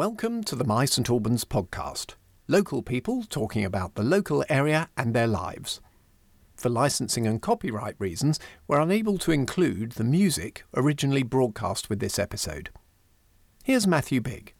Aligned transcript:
Welcome 0.00 0.44
to 0.44 0.56
the 0.56 0.64
My 0.64 0.86
St 0.86 1.10
Albans 1.10 1.44
podcast. 1.44 2.14
Local 2.48 2.80
people 2.80 3.22
talking 3.24 3.66
about 3.66 3.96
the 3.96 4.02
local 4.02 4.42
area 4.48 4.88
and 4.96 5.12
their 5.12 5.26
lives. 5.26 5.82
For 6.56 6.70
licensing 6.70 7.26
and 7.26 7.42
copyright 7.42 7.96
reasons, 7.98 8.40
we're 8.66 8.80
unable 8.80 9.18
to 9.18 9.30
include 9.30 9.92
the 9.92 10.04
music 10.04 10.64
originally 10.74 11.22
broadcast 11.22 11.90
with 11.90 12.00
this 12.00 12.18
episode. 12.18 12.70
Here's 13.62 13.86
Matthew 13.86 14.22
Big. 14.22 14.54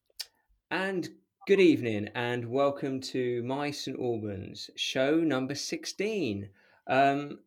And 0.71 1.09
good 1.47 1.59
evening, 1.59 2.11
and 2.15 2.45
welcome 2.45 3.01
to 3.01 3.43
My 3.43 3.71
St 3.71 3.99
Albans, 3.99 4.69
show 4.77 5.21
number 5.21 5.55
16. 5.55 6.51
Um, 6.87 7.39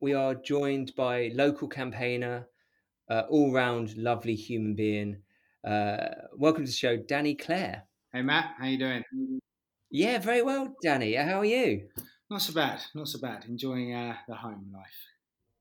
we 0.00 0.12
are 0.12 0.34
joined 0.34 0.94
by 0.96 1.30
local 1.32 1.66
campaigner, 1.68 2.46
uh, 3.08 3.22
all 3.30 3.54
round 3.54 3.96
lovely 3.96 4.34
human 4.34 4.74
being. 4.74 5.22
Uh, 5.68 6.14
welcome 6.38 6.64
to 6.64 6.70
the 6.70 6.74
show, 6.74 6.96
Danny 6.96 7.34
Clare. 7.34 7.82
Hey 8.10 8.22
Matt, 8.22 8.54
how 8.58 8.64
you 8.64 8.78
doing? 8.78 9.04
Yeah, 9.90 10.18
very 10.18 10.40
well, 10.40 10.74
Danny. 10.82 11.12
How 11.12 11.40
are 11.40 11.44
you? 11.44 11.88
Not 12.30 12.40
so 12.40 12.54
bad, 12.54 12.80
not 12.94 13.06
so 13.06 13.18
bad. 13.18 13.44
Enjoying 13.46 13.92
uh, 13.92 14.14
the 14.26 14.34
home 14.34 14.72
life. 14.72 14.96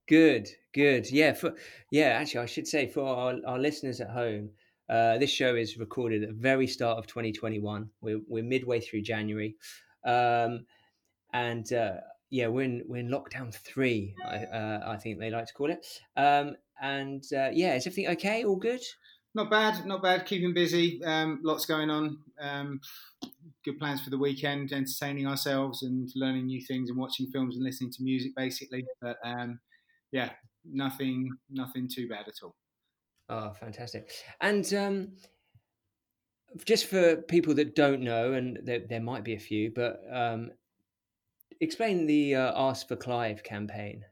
Good, 0.08 0.48
good. 0.74 1.12
Yeah, 1.12 1.34
for 1.34 1.56
yeah. 1.92 2.20
Actually, 2.22 2.40
I 2.40 2.46
should 2.46 2.70
say 2.70 2.88
for 2.88 3.06
our, 3.06 3.36
our 3.46 3.60
listeners 3.60 4.00
at 4.00 4.10
home, 4.10 4.52
uh, 4.90 5.18
this 5.18 5.30
show 5.30 5.56
is 5.56 5.78
recorded 5.78 6.24
at 6.24 6.30
the 6.30 6.36
very 6.36 6.68
start 6.68 6.98
of 6.98 7.06
2021. 7.08 7.90
We're 8.00 8.22
we're 8.30 8.46
midway 8.46 8.80
through 8.80 9.02
January, 9.02 9.58
um, 10.06 10.66
and 11.34 11.74
uh, 11.74 11.96
yeah, 12.30 12.48
we're 12.48 12.64
in 12.64 12.84
we're 12.88 13.02
in 13.02 13.10
lockdown 13.10 13.54
three. 13.54 14.16
I, 14.26 14.38
uh, 14.46 14.84
I 14.88 14.96
think 14.96 15.20
they 15.20 15.32
like 15.32 15.48
to 15.48 15.54
call 15.54 15.70
it. 15.70 15.86
Um, 16.16 16.56
and 16.82 17.26
uh, 17.34 17.50
yeah, 17.52 17.76
is 17.76 17.86
everything 17.86 18.08
okay? 18.14 18.46
All 18.46 18.56
good? 18.56 18.82
Not 19.38 19.52
bad, 19.52 19.86
not 19.86 20.02
bad. 20.02 20.26
Keeping 20.26 20.52
busy. 20.52 21.00
Um, 21.04 21.42
lots 21.44 21.68
going 21.68 21.92
on. 21.92 22.18
Um, 22.42 22.82
good 23.64 23.78
plans 23.78 24.02
for 24.02 24.10
the 24.10 24.18
weekend. 24.18 24.74
Entertaining 24.74 25.28
ourselves 25.28 25.84
and 25.84 26.10
learning 26.16 26.48
new 26.48 26.60
things 26.60 26.90
and 26.90 26.98
watching 26.98 27.28
films 27.28 27.56
and 27.56 27.64
listening 27.64 27.92
to 27.92 28.02
music, 28.02 28.32
basically. 28.36 28.84
But 29.00 29.18
um, 29.24 29.60
yeah, 30.12 30.32
nothing, 30.66 31.30
nothing 31.52 31.88
too 31.88 32.10
bad 32.10 32.28
at 32.28 32.34
all. 32.42 32.56
Oh, 33.30 33.54
fantastic! 33.60 34.10
And 34.42 34.74
um, 34.74 35.10
just 36.66 36.88
for 36.88 37.18
people 37.18 37.54
that 37.54 37.76
don't 37.76 38.02
know, 38.02 38.34
and 38.34 38.58
there, 38.64 38.82
there 38.90 39.02
might 39.02 39.24
be 39.24 39.36
a 39.36 39.40
few, 39.40 39.72
but 39.72 40.02
um, 40.12 40.50
explain 41.62 42.08
the 42.08 42.34
uh, 42.34 42.54
Ask 42.56 42.88
for 42.88 42.96
Clive 42.96 43.44
campaign. 43.44 44.04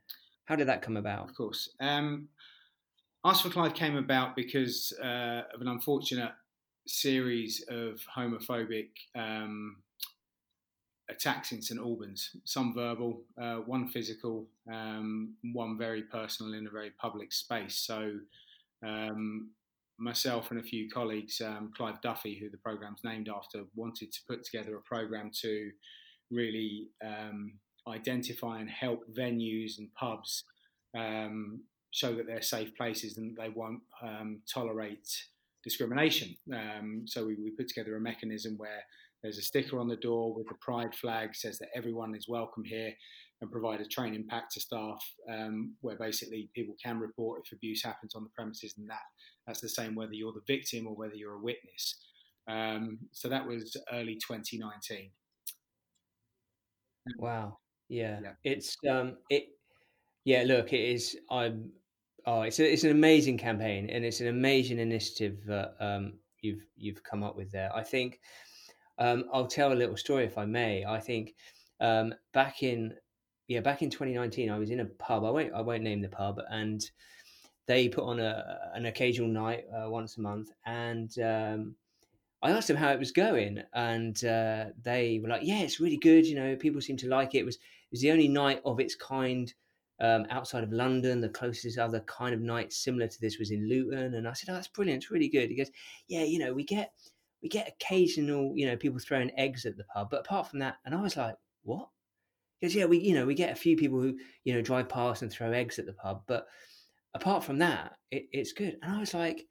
How 0.43 0.55
did 0.55 0.67
that 0.67 0.83
come 0.83 0.97
about? 0.97 1.27
Of 1.27 1.35
course. 1.35 1.67
Um, 1.79 2.27
Ask 3.25 3.41
for 3.41 3.49
Clive 3.49 3.73
came 3.73 3.97
about 3.97 4.35
because 4.35 4.93
uh, 5.03 5.41
of 5.51 5.59
an 5.59 5.67
unfortunate 5.67 6.33
series 6.85 7.65
of 7.69 7.99
homophobic 8.15 8.89
um, 9.15 9.77
attacks 11.09 11.51
in 11.51 11.59
St 11.59 11.79
Albans. 11.79 12.35
Some 12.43 12.75
verbal, 12.75 13.23
uh, 13.41 13.55
one 13.55 13.87
physical, 13.87 14.45
um, 14.71 15.33
one 15.53 15.75
very 15.75 16.03
personal 16.03 16.53
in 16.53 16.67
a 16.67 16.69
very 16.69 16.91
public 17.01 17.33
space. 17.33 17.77
So, 17.77 18.11
um, 18.85 19.49
myself 19.97 20.51
and 20.51 20.59
a 20.59 20.63
few 20.63 20.87
colleagues, 20.87 21.41
um, 21.41 21.71
Clive 21.75 21.99
Duffy, 22.01 22.37
who 22.37 22.51
the 22.51 22.57
programme's 22.57 23.03
named 23.03 23.27
after, 23.27 23.63
wanted 23.75 24.11
to 24.11 24.19
put 24.29 24.43
together 24.43 24.77
a 24.77 24.81
programme 24.81 25.31
to 25.41 25.71
really 26.29 26.89
um, 27.03 27.53
identify 27.87 28.59
and 28.59 28.69
help 28.69 29.03
venues 29.11 29.79
and 29.79 29.91
pubs 29.95 30.43
um, 30.95 31.61
show 31.95 32.13
that 32.13 32.27
they're 32.27 32.41
safe 32.41 32.75
places 32.75 33.17
and 33.17 33.37
they 33.37 33.47
won't 33.47 33.79
um, 34.03 34.41
tolerate 34.53 35.07
discrimination. 35.63 36.35
Um, 36.53 37.03
so 37.05 37.25
we, 37.25 37.35
we, 37.35 37.51
put 37.51 37.69
together 37.69 37.95
a 37.95 38.01
mechanism 38.01 38.55
where 38.57 38.83
there's 39.23 39.37
a 39.37 39.41
sticker 39.41 39.79
on 39.79 39.87
the 39.87 39.95
door 39.95 40.33
with 40.35 40.45
the 40.49 40.55
pride 40.59 40.93
flag 40.93 41.33
says 41.33 41.57
that 41.59 41.69
everyone 41.73 42.13
is 42.13 42.27
welcome 42.27 42.65
here 42.65 42.93
and 43.39 43.49
provide 43.49 43.79
a 43.79 43.85
training 43.85 44.25
pack 44.29 44.49
to 44.51 44.59
staff 44.59 45.01
um, 45.31 45.73
where 45.79 45.95
basically 45.97 46.49
people 46.53 46.75
can 46.83 46.99
report 46.99 47.41
if 47.45 47.53
abuse 47.53 47.81
happens 47.81 48.13
on 48.13 48.23
the 48.23 48.29
premises 48.35 48.75
and 48.77 48.89
that 48.89 48.99
that's 49.47 49.61
the 49.61 49.69
same 49.69 49.95
whether 49.95 50.13
you're 50.13 50.33
the 50.33 50.53
victim 50.53 50.87
or 50.87 50.95
whether 50.95 51.15
you're 51.15 51.35
a 51.35 51.41
witness. 51.41 51.95
Um, 52.49 52.99
so 53.13 53.29
that 53.29 53.47
was 53.47 53.77
early 53.93 54.15
2019. 54.15 55.11
Wow. 57.19 57.59
Yeah. 57.87 58.19
yeah. 58.21 58.31
It's 58.43 58.75
um 58.89 59.15
it 59.29 59.45
yeah, 60.25 60.43
look, 60.45 60.73
it 60.73 60.81
is 60.81 61.15
I'm 61.31 61.71
oh 62.25 62.41
it's 62.41 62.59
a, 62.59 62.71
it's 62.71 62.83
an 62.83 62.91
amazing 62.91 63.37
campaign 63.37 63.89
and 63.89 64.03
it's 64.03 64.21
an 64.21 64.27
amazing 64.27 64.79
initiative 64.79 65.39
that 65.45 65.75
um 65.79 66.13
you've 66.41 66.65
you've 66.75 67.03
come 67.03 67.23
up 67.23 67.35
with 67.35 67.51
there. 67.51 67.75
I 67.75 67.83
think 67.83 68.19
um 68.97 69.25
I'll 69.33 69.47
tell 69.47 69.73
a 69.73 69.75
little 69.75 69.97
story 69.97 70.25
if 70.25 70.37
I 70.37 70.45
may. 70.45 70.85
I 70.85 70.99
think 70.99 71.35
um 71.79 72.13
back 72.33 72.63
in 72.63 72.93
yeah, 73.47 73.59
back 73.61 73.81
in 73.81 73.89
2019 73.89 74.49
I 74.49 74.57
was 74.57 74.71
in 74.71 74.79
a 74.79 74.85
pub. 74.85 75.23
I 75.23 75.29
won't 75.29 75.53
I 75.53 75.61
won't 75.61 75.83
name 75.83 76.01
the 76.01 76.09
pub 76.09 76.39
and 76.49 76.81
they 77.67 77.89
put 77.89 78.03
on 78.03 78.19
a 78.19 78.71
an 78.73 78.85
occasional 78.85 79.29
night 79.29 79.65
uh, 79.75 79.89
once 79.89 80.17
a 80.17 80.21
month 80.21 80.49
and 80.65 81.17
um 81.19 81.75
I 82.41 82.51
asked 82.51 82.67
them 82.67 82.77
how 82.77 82.91
it 82.91 82.99
was 82.99 83.11
going, 83.11 83.63
and 83.73 84.23
uh, 84.23 84.65
they 84.83 85.19
were 85.19 85.29
like, 85.29 85.41
"Yeah, 85.43 85.61
it's 85.61 85.79
really 85.79 85.97
good. 85.97 86.27
You 86.27 86.35
know, 86.35 86.55
people 86.55 86.79
seem 86.79 86.97
to 86.97 87.07
like 87.07 87.33
it. 87.33 87.39
It 87.39 87.45
was 87.45 87.55
it 87.55 87.91
was 87.91 88.01
the 88.01 88.11
only 88.11 88.27
night 88.27 88.61
of 88.65 88.79
its 88.79 88.93
kind 88.93 89.51
um, 89.99 90.25
outside 90.29 90.63
of 90.63 90.71
London. 90.71 91.21
The 91.21 91.29
closest 91.29 91.77
other 91.77 92.01
kind 92.01 92.33
of 92.33 92.41
night 92.41 92.73
similar 92.73 93.07
to 93.07 93.21
this 93.21 93.39
was 93.39 93.51
in 93.51 93.67
Luton." 93.67 94.15
And 94.15 94.27
I 94.27 94.33
said, 94.33 94.49
"Oh, 94.49 94.53
that's 94.53 94.67
brilliant. 94.67 95.03
It's 95.03 95.11
really 95.11 95.29
good." 95.29 95.49
He 95.49 95.55
goes, 95.55 95.71
"Yeah, 96.07 96.23
you 96.23 96.39
know, 96.39 96.53
we 96.53 96.63
get 96.63 96.91
we 97.41 97.49
get 97.49 97.67
occasional, 97.67 98.53
you 98.55 98.65
know, 98.65 98.77
people 98.77 98.99
throwing 98.99 99.31
eggs 99.37 99.65
at 99.65 99.77
the 99.77 99.83
pub, 99.85 100.09
but 100.09 100.21
apart 100.21 100.47
from 100.47 100.59
that," 100.59 100.77
and 100.85 100.95
I 100.95 101.01
was 101.01 101.17
like, 101.17 101.35
"What?" 101.63 101.89
Because 102.59 102.75
yeah, 102.75 102.85
we 102.85 102.99
you 102.99 103.13
know 103.13 103.25
we 103.25 103.35
get 103.35 103.51
a 103.51 103.55
few 103.55 103.77
people 103.77 104.01
who 104.01 104.17
you 104.43 104.53
know 104.53 104.61
drive 104.61 104.89
past 104.89 105.21
and 105.21 105.31
throw 105.31 105.51
eggs 105.51 105.79
at 105.79 105.85
the 105.85 105.93
pub, 105.93 106.23
but 106.27 106.47
apart 107.13 107.43
from 107.43 107.57
that, 107.59 107.97
it, 108.11 108.27
it's 108.31 108.53
good. 108.53 108.77
And 108.81 108.91
I 108.93 108.99
was 108.99 109.13
like, 109.13 109.45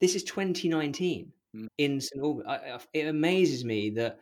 "This 0.00 0.14
is 0.14 0.24
2019." 0.24 1.32
Mm. 1.54 1.66
in 1.78 2.00
St 2.00 2.22
Albans. 2.22 2.46
I, 2.46 2.78
it 2.92 3.08
amazes 3.08 3.64
me 3.64 3.90
that 3.90 4.20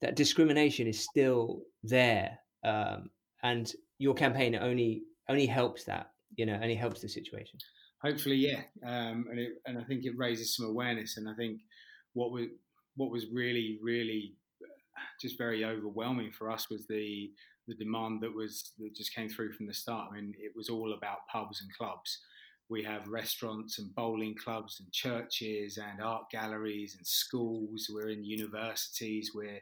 that 0.00 0.14
discrimination 0.14 0.86
is 0.86 1.00
still 1.00 1.62
there, 1.82 2.38
um, 2.62 3.10
and 3.42 3.72
your 3.98 4.14
campaign 4.14 4.56
only 4.56 5.02
only 5.28 5.46
helps 5.46 5.84
that. 5.84 6.10
You 6.36 6.46
know, 6.46 6.54
only 6.54 6.74
helps 6.74 7.00
the 7.00 7.08
situation. 7.08 7.58
Hopefully, 8.02 8.36
yeah, 8.36 8.62
um, 8.86 9.26
and 9.30 9.38
it, 9.38 9.52
and 9.66 9.78
I 9.78 9.84
think 9.84 10.04
it 10.04 10.18
raises 10.18 10.56
some 10.56 10.66
awareness. 10.66 11.16
And 11.16 11.28
I 11.28 11.34
think 11.34 11.60
what 12.12 12.32
was 12.32 12.46
what 12.96 13.10
was 13.10 13.26
really 13.32 13.78
really 13.82 14.34
uh, 14.62 15.00
just 15.20 15.38
very 15.38 15.64
overwhelming 15.64 16.32
for 16.32 16.50
us 16.50 16.68
was 16.70 16.86
the 16.86 17.30
the 17.66 17.74
demand 17.76 18.20
that 18.22 18.34
was 18.34 18.72
that 18.78 18.94
just 18.94 19.14
came 19.14 19.28
through 19.28 19.52
from 19.52 19.66
the 19.66 19.74
start. 19.74 20.10
I 20.12 20.16
mean, 20.16 20.34
it 20.38 20.52
was 20.56 20.68
all 20.68 20.92
about 20.92 21.26
pubs 21.32 21.60
and 21.62 21.70
clubs 21.72 22.18
we 22.68 22.82
have 22.82 23.06
restaurants 23.08 23.78
and 23.78 23.94
bowling 23.94 24.34
clubs 24.42 24.80
and 24.80 24.90
churches 24.92 25.78
and 25.78 26.00
art 26.00 26.30
galleries 26.30 26.94
and 26.96 27.06
schools. 27.06 27.90
We're 27.92 28.08
in 28.08 28.24
universities. 28.24 29.32
We're 29.34 29.60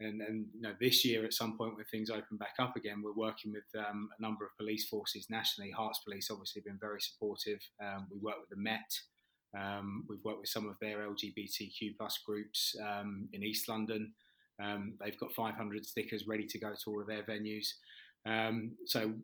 and, 0.00 0.20
and 0.20 0.46
you 0.54 0.62
know 0.62 0.74
this 0.80 1.04
year 1.04 1.24
at 1.24 1.32
some 1.32 1.56
point 1.56 1.76
when 1.76 1.84
things 1.86 2.10
open 2.10 2.36
back 2.36 2.54
up 2.58 2.76
again, 2.76 3.02
we're 3.02 3.14
working 3.14 3.52
with 3.52 3.64
um, 3.78 4.08
a 4.18 4.22
number 4.22 4.44
of 4.44 4.56
police 4.58 4.88
forces 4.88 5.26
nationally. 5.30 5.72
Herts 5.76 6.04
Police 6.04 6.28
obviously 6.30 6.62
been 6.62 6.78
very 6.80 7.00
supportive. 7.00 7.60
Um, 7.82 8.06
we 8.10 8.18
work 8.18 8.36
with 8.40 8.50
the 8.50 8.62
Met. 8.62 8.92
Um, 9.58 10.04
we've 10.08 10.22
worked 10.24 10.40
with 10.40 10.50
some 10.50 10.68
of 10.68 10.76
their 10.80 10.98
LGBTQ 10.98 11.96
plus 11.96 12.18
groups 12.26 12.76
um, 12.82 13.28
in 13.32 13.42
East 13.42 13.68
London. 13.68 14.12
Um, 14.62 14.94
they've 15.02 15.18
got 15.18 15.32
500 15.32 15.86
stickers 15.86 16.26
ready 16.26 16.46
to 16.46 16.58
go 16.58 16.72
to 16.72 16.90
all 16.90 17.00
of 17.00 17.06
their 17.06 17.22
venues. 17.22 17.66
Um, 18.26 18.72
so 18.84 19.14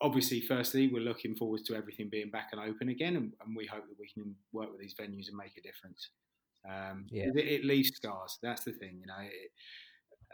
obviously, 0.00 0.40
firstly, 0.40 0.88
we're 0.88 1.00
looking 1.00 1.34
forward 1.34 1.64
to 1.66 1.74
everything 1.74 2.08
being 2.10 2.30
back 2.30 2.48
and 2.52 2.60
open 2.60 2.88
again, 2.90 3.16
and, 3.16 3.32
and 3.44 3.56
we 3.56 3.66
hope 3.66 3.88
that 3.88 3.98
we 3.98 4.08
can 4.08 4.34
work 4.52 4.70
with 4.70 4.80
these 4.80 4.94
venues 4.94 5.28
and 5.28 5.36
make 5.36 5.56
a 5.56 5.62
difference. 5.62 6.10
Um, 6.68 7.06
yeah. 7.10 7.26
it, 7.34 7.46
it, 7.46 7.64
leaves 7.64 7.90
scars. 7.94 8.38
That's 8.42 8.64
the 8.64 8.72
thing, 8.72 8.98
you 9.00 9.06
know. 9.06 9.20
It, 9.20 9.52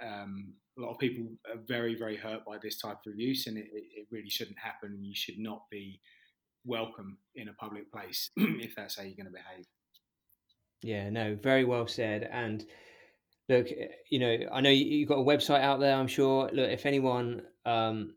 um, 0.01 0.55
a 0.79 0.81
lot 0.81 0.93
of 0.93 0.99
people 0.99 1.27
are 1.47 1.61
very, 1.67 1.95
very 1.95 2.17
hurt 2.17 2.45
by 2.45 2.59
this 2.63 2.79
type 2.79 2.99
of 3.07 3.13
abuse, 3.13 3.47
and 3.47 3.59
it, 3.59 3.67
it 3.73 4.07
really 4.11 4.31
shouldn't 4.31 4.59
happen. 4.59 4.99
You 5.03 5.15
should 5.15 5.39
not 5.39 5.63
be 5.71 6.01
welcome 6.65 7.19
in 7.35 7.49
a 7.49 7.55
public 7.55 7.91
place 7.93 8.31
if 8.37 8.75
that's 8.75 8.97
how 8.97 9.03
you're 9.03 9.17
going 9.17 9.27
to 9.27 9.33
behave. 9.33 9.67
Yeah, 10.83 11.11
no, 11.11 11.37
very 11.41 11.65
well 11.65 11.87
said. 11.87 12.29
And 12.33 12.65
look, 13.49 13.69
you 14.11 14.19
know, 14.19 14.39
I 14.53 14.61
know 14.61 14.71
you've 14.71 15.09
got 15.09 15.19
a 15.19 15.25
website 15.25 15.61
out 15.61 15.81
there. 15.81 15.95
I'm 15.95 16.09
sure. 16.09 16.51
Look, 16.53 16.71
if 16.71 16.87
anyone 16.87 17.43
um, 17.65 18.15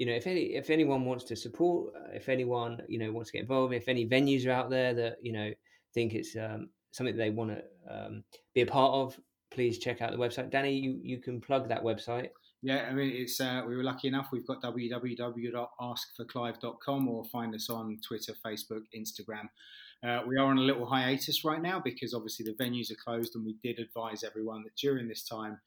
you 0.00 0.06
know, 0.06 0.14
if 0.14 0.26
any 0.26 0.54
if 0.54 0.70
anyone 0.70 1.04
wants 1.04 1.24
to 1.24 1.36
support, 1.36 1.92
uh, 1.94 2.14
if 2.14 2.30
anyone 2.30 2.80
you 2.88 2.98
know 2.98 3.12
wants 3.12 3.30
to 3.30 3.34
get 3.34 3.42
involved, 3.42 3.74
if 3.74 3.86
any 3.86 4.08
venues 4.08 4.46
are 4.46 4.50
out 4.50 4.70
there 4.70 4.94
that 4.94 5.16
you 5.20 5.30
know 5.30 5.52
think 5.92 6.14
it's 6.14 6.34
um, 6.36 6.70
something 6.90 7.14
that 7.14 7.22
they 7.22 7.28
want 7.28 7.50
to 7.50 7.62
um, 7.86 8.24
be 8.54 8.62
a 8.62 8.66
part 8.66 8.94
of, 8.94 9.20
please 9.50 9.78
check 9.78 10.00
out 10.00 10.12
the 10.12 10.18
website. 10.18 10.50
Danny, 10.50 10.74
you 10.74 11.00
you 11.02 11.18
can 11.18 11.40
plug 11.40 11.68
that 11.68 11.82
website. 11.82 12.28
Yeah, 12.62 12.86
I 12.90 12.92
mean, 12.92 13.10
it's 13.14 13.40
uh, 13.40 13.62
we 13.66 13.74
were 13.76 13.82
lucky 13.82 14.08
enough. 14.08 14.28
We've 14.32 14.46
got 14.46 14.62
www.askforclive.com 14.62 17.08
or 17.08 17.24
find 17.24 17.54
us 17.54 17.70
on 17.70 17.98
Twitter, 18.06 18.34
Facebook, 18.44 18.82
Instagram. 18.94 19.48
Uh, 20.06 20.20
we 20.26 20.36
are 20.36 20.44
on 20.46 20.58
a 20.58 20.62
little 20.62 20.84
hiatus 20.86 21.44
right 21.44 21.60
now 21.60 21.80
because 21.82 22.14
obviously 22.14 22.44
the 22.44 22.54
venues 22.62 22.90
are 22.90 22.96
closed, 23.02 23.34
and 23.34 23.44
we 23.44 23.56
did 23.62 23.78
advise 23.78 24.22
everyone 24.24 24.62
that 24.62 24.76
during 24.76 25.08
this 25.08 25.24
time 25.24 25.58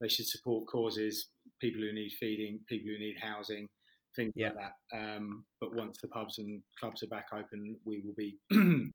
they 0.00 0.08
should 0.08 0.26
support 0.26 0.66
causes, 0.66 1.28
people 1.60 1.82
who 1.82 1.92
need 1.92 2.12
feeding, 2.18 2.58
people 2.68 2.90
who 2.90 2.98
need 2.98 3.16
housing, 3.20 3.68
things 4.16 4.32
yeah. 4.34 4.48
like 4.48 4.56
that. 4.56 4.72
Um, 4.96 5.44
but 5.60 5.72
once 5.74 5.98
the 6.00 6.08
pubs 6.08 6.38
and 6.38 6.62
clubs 6.78 7.02
are 7.02 7.08
back 7.08 7.26
open, 7.32 7.76
we 7.84 8.02
will 8.04 8.14
be 8.16 8.38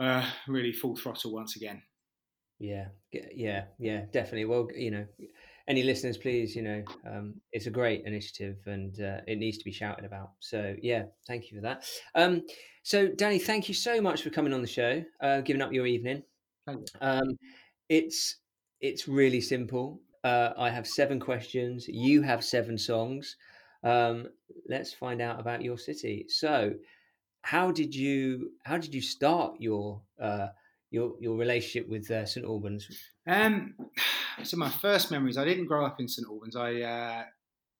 uh, 0.00 0.28
really 0.46 0.72
full 0.72 0.96
throttle 0.96 1.32
once 1.32 1.56
again. 1.56 1.82
Yeah, 2.58 2.86
yeah, 3.12 3.64
yeah, 3.78 4.02
definitely. 4.12 4.46
Well, 4.46 4.68
you 4.74 4.90
know, 4.90 5.06
any 5.68 5.82
listeners, 5.82 6.16
please, 6.16 6.56
you 6.56 6.62
know, 6.62 6.82
um, 7.06 7.34
it's 7.52 7.66
a 7.66 7.70
great 7.70 8.04
initiative 8.06 8.56
and 8.66 8.98
uh, 9.00 9.20
it 9.26 9.38
needs 9.38 9.58
to 9.58 9.64
be 9.64 9.72
shouted 9.72 10.04
about. 10.06 10.30
So, 10.40 10.74
yeah, 10.80 11.04
thank 11.26 11.50
you 11.50 11.58
for 11.58 11.62
that. 11.62 11.84
Um, 12.14 12.42
so, 12.82 13.08
Danny, 13.08 13.38
thank 13.38 13.68
you 13.68 13.74
so 13.74 14.00
much 14.00 14.22
for 14.22 14.30
coming 14.30 14.54
on 14.54 14.62
the 14.62 14.66
show, 14.68 15.04
uh, 15.20 15.40
giving 15.42 15.60
up 15.60 15.72
your 15.72 15.86
evening. 15.86 16.22
Um, 17.00 17.38
it's 17.88 18.36
it's 18.80 19.08
really 19.08 19.40
simple. 19.40 20.00
Uh, 20.24 20.50
I 20.58 20.70
have 20.70 20.86
seven 20.86 21.20
questions. 21.20 21.86
You 21.88 22.22
have 22.22 22.44
seven 22.44 22.78
songs. 22.78 23.36
Um, 23.84 24.28
let's 24.68 24.92
find 24.92 25.20
out 25.22 25.40
about 25.40 25.62
your 25.62 25.78
city. 25.78 26.26
So, 26.28 26.74
how 27.42 27.70
did 27.70 27.94
you 27.94 28.52
how 28.64 28.78
did 28.78 28.94
you 28.94 29.02
start 29.02 29.56
your 29.60 30.02
uh, 30.20 30.48
your 30.90 31.14
your 31.20 31.36
relationship 31.36 31.88
with 31.88 32.10
uh, 32.10 32.26
St 32.26 32.46
Albans? 32.46 32.88
Um, 33.26 33.74
so 34.42 34.56
my 34.56 34.70
first 34.70 35.10
memories. 35.10 35.36
I 35.36 35.44
didn't 35.44 35.66
grow 35.66 35.84
up 35.84 36.00
in 36.00 36.08
St 36.08 36.26
Albans. 36.28 36.56
I 36.56 36.80
uh, 36.80 37.24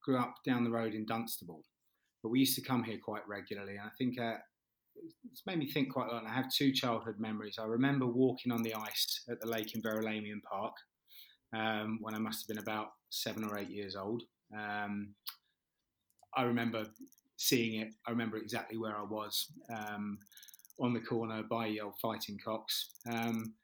grew 0.03 0.19
up 0.19 0.35
down 0.45 0.65
the 0.65 0.71
road 0.71 0.95
in 0.95 1.07
Dunstable, 1.07 1.63
but 2.23 2.31
we 2.31 2.41
used 2.41 2.57
to 2.57 2.63
come 2.63 2.83
here 2.83 2.99
quite 3.03 3.27
regularly. 3.29 3.73
And 3.73 3.87
I 3.87 3.91
think 3.99 4.19
uh, 4.21 4.37
it's 5.31 5.43
made 5.47 5.59
me 5.59 5.71
think 5.71 5.93
quite 5.93 6.09
a 6.09 6.13
lot. 6.13 6.23
And 6.23 6.29
I 6.29 6.35
have 6.35 6.53
two 6.53 6.73
childhood 6.73 7.17
memories. 7.19 7.57
I 7.59 7.65
remember 7.65 8.07
walking 8.07 8.53
on 8.53 8.63
the 8.63 8.75
ice 8.75 9.23
at 9.31 9.41
the 9.41 9.49
lake 9.49 9.75
in 9.75 9.83
Verulamium 9.83 10.43
Park 10.43 10.75
um, 11.55 11.99
when 12.01 12.15
I 12.15 12.19
must 12.19 12.43
have 12.43 12.49
been 12.49 12.63
about 12.63 12.89
seven 13.11 13.45
or 13.45 13.59
eight 13.59 13.71
years 13.71 13.97
old. 13.97 14.23
Um, 14.57 15.15
I 16.37 16.43
remember 16.43 16.87
seeing 17.37 17.81
it. 17.81 17.89
I 18.07 18.11
remember 18.11 18.37
exactly 18.37 18.79
where 18.79 18.97
I 18.97 19.03
was 19.03 19.47
um, 19.75 20.19
on 20.81 20.93
the 20.93 21.01
corner 21.01 21.43
by 21.49 21.67
your 21.67 21.93
fighting 22.01 22.39
cocks. 22.45 22.91
Um, 23.11 23.55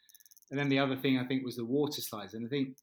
and 0.50 0.58
then 0.58 0.68
the 0.68 0.78
other 0.78 0.96
thing 0.96 1.18
I 1.18 1.26
think 1.26 1.44
was 1.44 1.56
the 1.56 1.64
water 1.64 2.00
slides. 2.00 2.34
And 2.34 2.46
I 2.46 2.48
think 2.48 2.76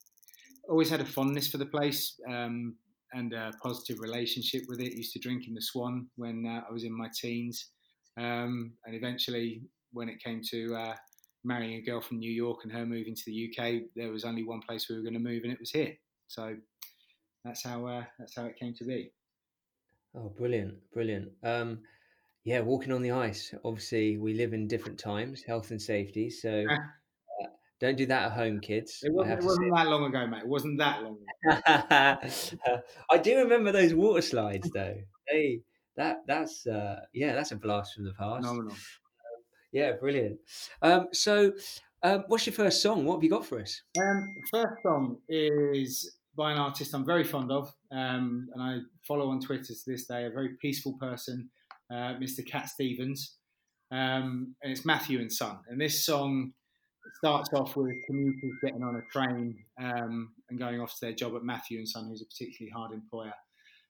always 0.68 0.90
had 0.90 1.02
a 1.02 1.06
fondness 1.06 1.48
for 1.48 1.58
the 1.58 1.66
place 1.66 2.20
um, 2.30 2.76
and 3.14 3.34
a 3.34 3.52
positive 3.62 4.00
relationship 4.00 4.64
with 4.68 4.80
it. 4.80 4.94
Used 4.94 5.14
to 5.14 5.20
drink 5.20 5.48
in 5.48 5.54
the 5.54 5.62
Swan 5.62 6.08
when 6.16 6.46
uh, 6.46 6.62
I 6.70 6.74
was 6.74 6.84
in 6.84 6.96
my 6.96 7.10
teens. 7.14 7.70
Um, 8.18 8.74
and 8.86 8.96
eventually, 8.96 9.62
when 9.94 10.10
it 10.10 10.24
came 10.24 10.42
to 10.52 10.76
uh, 10.76 10.96
marrying 11.44 11.76
a 11.76 11.82
girl 11.82 12.02
from 12.02 12.20
New 12.20 12.32
York 12.32 12.60
and 12.64 12.72
her 12.72 12.86
moving 12.86 13.16
to 13.16 13.24
the 13.26 13.50
UK, 13.50 13.82
there 13.96 14.12
was 14.12 14.26
only 14.26 14.44
one 14.44 14.62
place 14.62 14.88
we 14.90 14.96
were 14.96 15.02
going 15.02 15.14
to 15.14 15.20
move, 15.20 15.44
and 15.44 15.52
it 15.52 15.60
was 15.60 15.72
here. 15.72 15.94
So 16.28 16.56
that's 17.46 17.64
how 17.64 17.86
uh, 17.86 18.04
that's 18.20 18.36
how 18.36 18.46
it 18.46 18.60
came 18.60 18.74
to 18.76 18.84
be. 18.84 19.12
Oh, 20.16 20.30
brilliant, 20.38 20.76
brilliant. 20.94 21.30
Um, 21.44 21.80
yeah, 22.50 22.62
walking 22.62 22.92
on 22.92 23.04
the 23.04 23.12
ice. 23.12 23.54
Obviously, 23.64 24.18
we 24.18 24.34
live 24.34 24.54
in 24.54 24.68
different 24.68 24.98
times, 24.98 25.44
health 25.44 25.70
and 25.70 25.80
safety. 25.80 26.32
So 26.32 26.66
uh, 26.68 27.46
don't 27.80 27.96
do 27.96 28.08
that 28.08 28.24
at 28.24 28.32
home, 28.32 28.60
kids. 28.60 29.02
It 29.04 29.14
wasn't, 29.14 29.40
it 29.40 29.46
wasn't 29.46 29.76
that 29.76 29.88
long 29.88 30.06
ago, 30.06 30.26
mate. 30.26 30.42
It 30.42 30.48
wasn't 30.48 30.80
that 30.80 31.04
long 31.04 31.18
ago. 31.46 32.82
I 33.12 33.18
do 33.20 33.38
remember 33.38 33.72
those 33.72 33.94
water 33.94 34.24
slides, 34.24 34.68
though. 34.74 34.96
Hey, 35.28 35.60
that 35.96 36.24
that's 36.26 36.66
uh, 36.66 37.02
yeah, 37.14 37.36
that's 37.36 37.52
a 37.52 37.56
blast 37.56 37.94
from 37.94 38.06
the 38.06 38.14
past. 38.14 38.42
Phenomenal. 38.42 38.76
Yeah, 39.72 39.92
brilliant. 39.92 40.40
Um, 40.82 41.10
so, 41.14 41.52
um, 42.02 42.24
what's 42.30 42.48
your 42.48 42.54
first 42.54 42.82
song? 42.82 43.06
What 43.06 43.18
have 43.18 43.24
you 43.24 43.30
got 43.30 43.46
for 43.46 43.60
us? 43.60 43.80
Um, 44.02 44.36
first 44.50 44.74
song 44.82 45.18
is 45.30 46.16
by 46.36 46.54
an 46.54 46.58
artist 46.58 46.96
I'm 46.96 47.06
very 47.06 47.24
fond 47.24 47.52
of, 47.52 47.72
um, 47.92 48.50
and 48.56 48.64
I 48.64 48.80
follow 49.04 49.30
on 49.30 49.40
Twitter 49.40 49.66
to 49.66 49.86
this 49.86 50.06
day. 50.08 50.26
A 50.26 50.32
very 50.32 50.56
peaceful 50.60 50.94
person, 50.94 51.52
uh, 51.92 52.16
Mr. 52.20 52.46
Cat 52.46 52.70
Stevens, 52.70 53.36
um, 53.92 54.56
and 54.62 54.72
it's 54.72 54.86
Matthew 54.86 55.20
and 55.20 55.32
Son. 55.32 55.60
And 55.68 55.80
this 55.80 56.06
song 56.06 56.54
starts 57.18 57.50
off 57.54 57.76
with 57.76 57.96
commuters 58.06 58.54
getting 58.64 58.84
on 58.84 58.96
a 58.96 59.02
train 59.12 59.56
um, 59.82 60.32
and 60.50 60.60
going 60.60 60.80
off 60.80 60.92
to 60.92 61.06
their 61.06 61.14
job 61.14 61.36
at 61.36 61.44
Matthew 61.44 61.78
and 61.78 61.88
Son, 61.88 62.08
who's 62.08 62.22
a 62.22 62.26
particularly 62.26 62.72
hard 62.72 62.92
employer. 62.92 63.34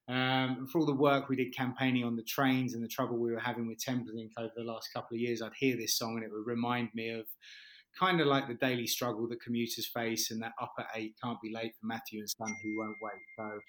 Um, 0.08 0.68
for 0.72 0.80
all 0.80 0.88
the 0.88 0.94
work 0.94 1.30
we 1.30 1.36
did 1.36 1.56
campaigning 1.56 2.04
on 2.04 2.16
the 2.16 2.24
trains 2.24 2.74
and 2.74 2.84
the 2.84 2.88
trouble 2.88 3.18
we 3.18 3.32
were 3.32 3.40
having 3.40 3.68
with 3.68 3.78
Thameslink 3.78 4.32
over 4.40 4.52
the 4.56 4.64
last 4.64 4.90
couple 4.92 5.16
of 5.16 5.22
years, 5.22 5.42
I'd 5.42 5.52
hear 5.60 5.78
this 5.78 5.98
song 5.98 6.16
and 6.16 6.24
it 6.24 6.32
would 6.32 6.48
remind 6.48 6.90
me 6.96 7.10
of 7.10 7.28
kind 7.98 8.20
of 8.20 8.28
like 8.28 8.48
the 8.48 8.56
daily 8.56 8.88
struggle 8.88 9.28
that 9.28 9.42
commuters 9.42 9.88
face 9.94 10.32
and 10.32 10.42
that 10.42 10.54
upper 10.60 10.88
eight 10.96 11.14
can't 11.24 11.40
be 11.42 11.52
late 11.54 11.74
for 11.80 11.86
Matthew 11.86 12.22
and 12.22 12.30
Son 12.30 12.56
who 12.64 12.78
won't 12.78 12.98
wait. 13.02 13.22
So 13.38 13.60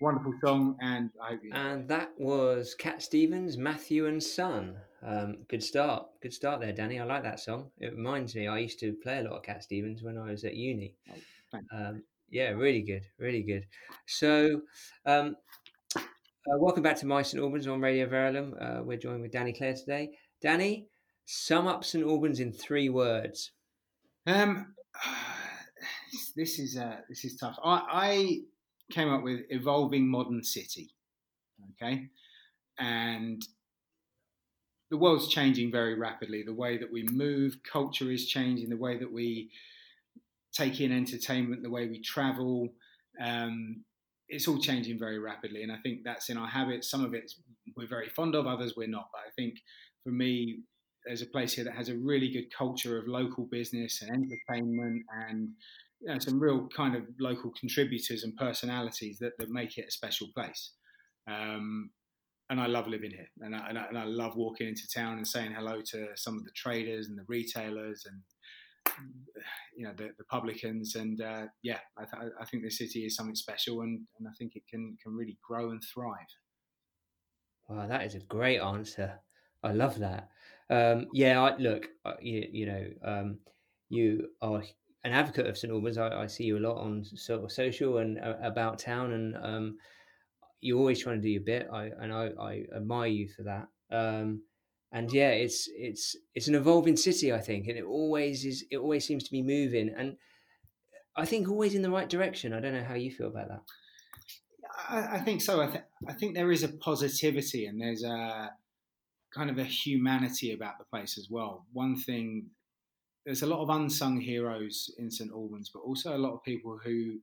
wonderful 0.00 0.34
song, 0.44 0.76
and 0.80 1.10
I 1.22 1.30
hope 1.30 1.40
you. 1.42 1.50
And 1.52 1.88
that 1.88 2.10
was 2.18 2.74
Cat 2.74 3.02
Stevens, 3.02 3.56
Matthew 3.56 4.06
and 4.06 4.22
Son. 4.22 4.76
Um, 5.02 5.38
good 5.48 5.62
start, 5.62 6.06
good 6.22 6.32
start 6.32 6.60
there, 6.60 6.72
Danny. 6.72 6.98
I 6.98 7.04
like 7.04 7.22
that 7.22 7.40
song. 7.40 7.70
It 7.78 7.94
reminds 7.94 8.34
me, 8.34 8.48
I 8.48 8.58
used 8.58 8.80
to 8.80 8.92
play 9.02 9.18
a 9.18 9.22
lot 9.22 9.36
of 9.36 9.42
Cat 9.42 9.62
Stevens 9.62 10.02
when 10.02 10.18
I 10.18 10.30
was 10.30 10.44
at 10.44 10.54
uni. 10.54 10.94
Oh, 11.54 11.58
um, 11.72 12.02
yeah, 12.28 12.50
really 12.50 12.82
good, 12.82 13.04
really 13.18 13.42
good. 13.42 13.66
So, 14.06 14.62
um, 15.04 15.36
uh, 15.96 16.58
welcome 16.58 16.82
back 16.82 16.96
to 16.96 17.06
My 17.06 17.22
St 17.22 17.42
Albans 17.42 17.66
on 17.66 17.80
Radio 17.80 18.06
Verulam. 18.06 18.54
Uh, 18.60 18.82
we're 18.82 18.98
joined 18.98 19.22
with 19.22 19.32
Danny 19.32 19.52
Clare 19.52 19.74
today. 19.74 20.10
Danny, 20.42 20.88
sum 21.24 21.66
up 21.66 21.84
St 21.84 22.04
Albans 22.04 22.40
in 22.40 22.52
three 22.52 22.88
words. 22.88 23.52
Um, 24.26 24.74
this 26.36 26.58
is 26.58 26.76
uh, 26.76 26.96
this 27.08 27.24
is 27.24 27.36
tough. 27.36 27.58
I, 27.62 27.82
I 27.88 28.40
came 28.90 29.12
up 29.12 29.22
with 29.22 29.40
evolving 29.50 30.08
modern 30.08 30.42
city. 30.42 30.94
Okay, 31.72 32.08
and 32.78 33.42
the 34.90 34.96
world's 34.96 35.28
changing 35.28 35.72
very 35.72 35.94
rapidly. 35.94 36.42
The 36.42 36.54
way 36.54 36.78
that 36.78 36.92
we 36.92 37.04
move, 37.10 37.58
culture 37.70 38.10
is 38.10 38.26
changing. 38.26 38.68
The 38.68 38.76
way 38.76 38.98
that 38.98 39.12
we 39.12 39.50
take 40.52 40.80
in 40.80 40.92
entertainment, 40.92 41.62
the 41.62 41.70
way 41.70 41.88
we 41.88 42.00
travel, 42.00 42.72
um, 43.20 43.84
it's 44.28 44.48
all 44.48 44.58
changing 44.58 44.98
very 44.98 45.18
rapidly. 45.18 45.62
And 45.62 45.72
I 45.72 45.78
think 45.82 46.00
that's 46.04 46.28
in 46.28 46.36
our 46.36 46.48
habits. 46.48 46.90
Some 46.90 47.04
of 47.04 47.14
it 47.14 47.32
we're 47.76 47.86
very 47.86 48.08
fond 48.08 48.34
of, 48.34 48.46
others 48.46 48.74
we're 48.76 48.88
not. 48.88 49.08
But 49.12 49.20
I 49.26 49.30
think 49.36 49.56
for 50.04 50.10
me, 50.10 50.60
there's 51.04 51.22
a 51.22 51.26
place 51.26 51.52
here 51.52 51.64
that 51.64 51.74
has 51.74 51.88
a 51.88 51.96
really 51.96 52.30
good 52.30 52.52
culture 52.56 52.98
of 52.98 53.06
local 53.06 53.44
business 53.44 54.02
and 54.02 54.10
entertainment 54.10 55.04
and 55.28 55.50
you 56.00 56.08
know, 56.08 56.18
some 56.18 56.38
real 56.38 56.68
kind 56.68 56.94
of 56.94 57.04
local 57.18 57.50
contributors 57.58 58.24
and 58.24 58.36
personalities 58.36 59.18
that, 59.18 59.32
that 59.38 59.50
make 59.50 59.78
it 59.78 59.86
a 59.88 59.90
special 59.90 60.28
place. 60.34 60.72
Um, 61.28 61.90
and 62.48 62.60
I 62.60 62.66
love 62.66 62.86
living 62.86 63.10
here, 63.10 63.28
and 63.40 63.56
I, 63.56 63.68
and 63.68 63.78
I, 63.78 63.86
and 63.86 63.98
I 63.98 64.04
love 64.04 64.36
walking 64.36 64.68
into 64.68 64.88
town 64.88 65.16
and 65.16 65.26
saying 65.26 65.52
hello 65.52 65.80
to 65.86 66.08
some 66.14 66.36
of 66.36 66.44
the 66.44 66.52
traders 66.52 67.08
and 67.08 67.18
the 67.18 67.24
retailers 67.26 68.06
and 68.06 68.22
you 69.76 69.84
know 69.84 69.92
the, 69.96 70.10
the 70.16 70.24
publicans. 70.24 70.94
And 70.94 71.20
uh, 71.20 71.46
yeah 71.62 71.78
I, 71.98 72.04
th- 72.04 72.32
I, 72.40 72.44
think 72.44 72.62
the 72.62 72.70
city 72.70 73.04
is 73.04 73.16
something 73.16 73.34
special 73.34 73.80
and, 73.80 74.00
and 74.18 74.28
I 74.28 74.30
think 74.38 74.54
it 74.54 74.62
can 74.70 74.96
can 75.02 75.16
really 75.16 75.38
grow 75.46 75.70
and 75.70 75.82
thrive. 75.82 76.16
Wow 77.68 77.86
that 77.88 78.06
is 78.06 78.14
a 78.14 78.20
great 78.20 78.60
answer. 78.60 79.18
I 79.62 79.72
love 79.72 79.98
that. 79.98 80.28
Um, 80.70 81.08
yeah 81.12 81.42
I, 81.42 81.56
look 81.56 81.88
you, 82.20 82.46
you 82.50 82.66
know 82.66 82.86
um, 83.04 83.38
you 83.88 84.28
are 84.40 84.62
an 85.06 85.12
advocate 85.12 85.46
of 85.46 85.56
St 85.56 85.72
Albans 85.72 85.98
I, 85.98 86.22
I, 86.22 86.26
see 86.26 86.44
you 86.44 86.58
a 86.58 86.66
lot 86.66 86.78
on 86.78 87.04
sort 87.04 87.42
of 87.42 87.52
social 87.52 87.98
and 87.98 88.18
uh, 88.18 88.34
about 88.42 88.78
town 88.78 89.12
and 89.12 89.36
um, 89.36 89.76
you're 90.60 90.78
always 90.78 91.02
trying 91.02 91.16
to 91.16 91.22
do 91.22 91.30
your 91.30 91.42
bit 91.42 91.68
I, 91.72 91.90
and 92.00 92.12
I, 92.12 92.30
I 92.40 92.64
admire 92.74 93.08
you 93.08 93.28
for 93.28 93.44
that 93.44 93.68
um, 93.90 94.42
and 94.92 95.12
yeah, 95.12 95.30
it's 95.30 95.68
it's 95.74 96.16
it's 96.34 96.48
an 96.48 96.54
evolving 96.54 96.96
city, 96.96 97.32
I 97.32 97.40
think, 97.40 97.66
and 97.66 97.76
it 97.76 97.84
always 97.84 98.44
is. 98.44 98.64
It 98.70 98.78
always 98.78 99.06
seems 99.06 99.24
to 99.24 99.30
be 99.30 99.42
moving, 99.42 99.92
and 99.96 100.16
I 101.16 101.26
think 101.26 101.48
always 101.48 101.74
in 101.74 101.82
the 101.82 101.90
right 101.90 102.08
direction. 102.08 102.52
I 102.52 102.60
don't 102.60 102.72
know 102.72 102.84
how 102.84 102.94
you 102.94 103.10
feel 103.10 103.28
about 103.28 103.48
that. 103.48 103.62
I, 104.88 105.16
I 105.16 105.18
think 105.18 105.42
so. 105.42 105.60
I, 105.60 105.66
th- 105.66 105.84
I 106.08 106.12
think 106.12 106.34
there 106.34 106.52
is 106.52 106.62
a 106.62 106.68
positivity 106.68 107.66
and 107.66 107.80
there's 107.80 108.04
a 108.04 108.50
kind 109.34 109.50
of 109.50 109.58
a 109.58 109.64
humanity 109.64 110.52
about 110.52 110.78
the 110.78 110.84
place 110.84 111.18
as 111.18 111.28
well. 111.30 111.66
One 111.72 111.96
thing, 111.96 112.46
there's 113.26 113.42
a 113.42 113.46
lot 113.46 113.60
of 113.60 113.68
unsung 113.68 114.20
heroes 114.20 114.90
in 114.98 115.10
St 115.10 115.30
Albans, 115.30 115.70
but 115.74 115.80
also 115.80 116.16
a 116.16 116.18
lot 116.18 116.32
of 116.32 116.42
people 116.44 116.78
who 116.82 117.18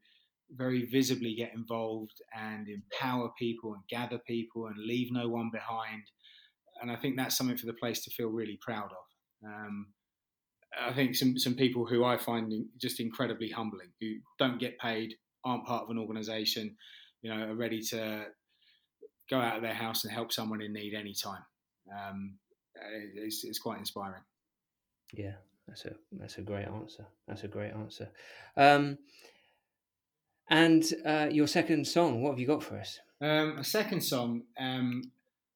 very 0.51 0.86
visibly 0.86 1.33
get 1.33 1.53
involved 1.55 2.22
and 2.38 2.67
empower 2.67 3.31
people 3.39 3.74
and 3.74 3.81
gather 3.89 4.19
people 4.27 4.67
and 4.67 4.77
leave 4.77 5.12
no 5.12 5.27
one 5.27 5.50
behind 5.51 6.03
and 6.81 6.91
I 6.91 6.95
think 6.95 7.15
that's 7.15 7.38
something 7.38 7.57
for 7.57 7.65
the 7.65 7.74
place 7.74 8.03
to 8.03 8.12
feel 8.12 8.27
really 8.27 8.60
proud 8.62 8.91
of. 8.91 9.50
Um, 9.50 9.88
I 10.79 10.93
think 10.93 11.15
some 11.15 11.38
some 11.38 11.55
people 11.55 11.86
who 11.86 12.03
I 12.03 12.17
find 12.17 12.51
just 12.79 13.00
incredibly 13.00 13.50
humbling, 13.50 13.89
who 14.01 14.15
don't 14.39 14.60
get 14.60 14.79
paid, 14.79 15.13
aren't 15.45 15.65
part 15.65 15.83
of 15.83 15.89
an 15.89 15.98
organisation, 15.98 16.75
you 17.22 17.33
know, 17.33 17.48
are 17.48 17.55
ready 17.55 17.81
to 17.91 18.25
go 19.29 19.39
out 19.39 19.57
of 19.57 19.62
their 19.62 19.74
house 19.74 20.03
and 20.03 20.13
help 20.13 20.31
someone 20.31 20.62
in 20.62 20.74
need 20.74 20.93
anytime. 20.93 21.43
Um, 21.91 22.38
it's, 23.15 23.43
it's 23.43 23.60
quite 23.60 23.79
inspiring. 23.79 24.24
Yeah, 25.13 25.36
that's 25.67 25.86
a 25.86 25.93
that's 26.12 26.38
a 26.38 26.41
great 26.41 26.67
answer. 26.67 27.05
That's 27.27 27.43
a 27.43 27.48
great 27.48 27.74
answer. 27.74 28.10
Um, 28.58 28.98
and 30.50 30.84
uh, 31.05 31.27
your 31.32 31.48
second 31.48 31.88
song, 31.88 32.22
what 32.22 32.32
have 32.32 32.39
you 32.39 32.48
got 32.48 32.63
for 32.63 32.77
us? 32.77 33.00
Um, 33.22 33.58
a 33.58 33.63
second 33.63 34.01
song. 34.01 34.43
Um, 34.60 35.12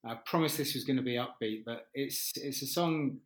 I 0.05 0.15
promised 0.25 0.57
this 0.57 0.73
was 0.73 0.85
going 0.85 0.97
to 0.97 1.03
be 1.03 1.15
upbeat, 1.15 1.63
but 1.65 1.87
it's 1.93 2.33
it's 2.37 2.61
a 2.61 2.67
song 2.67 3.17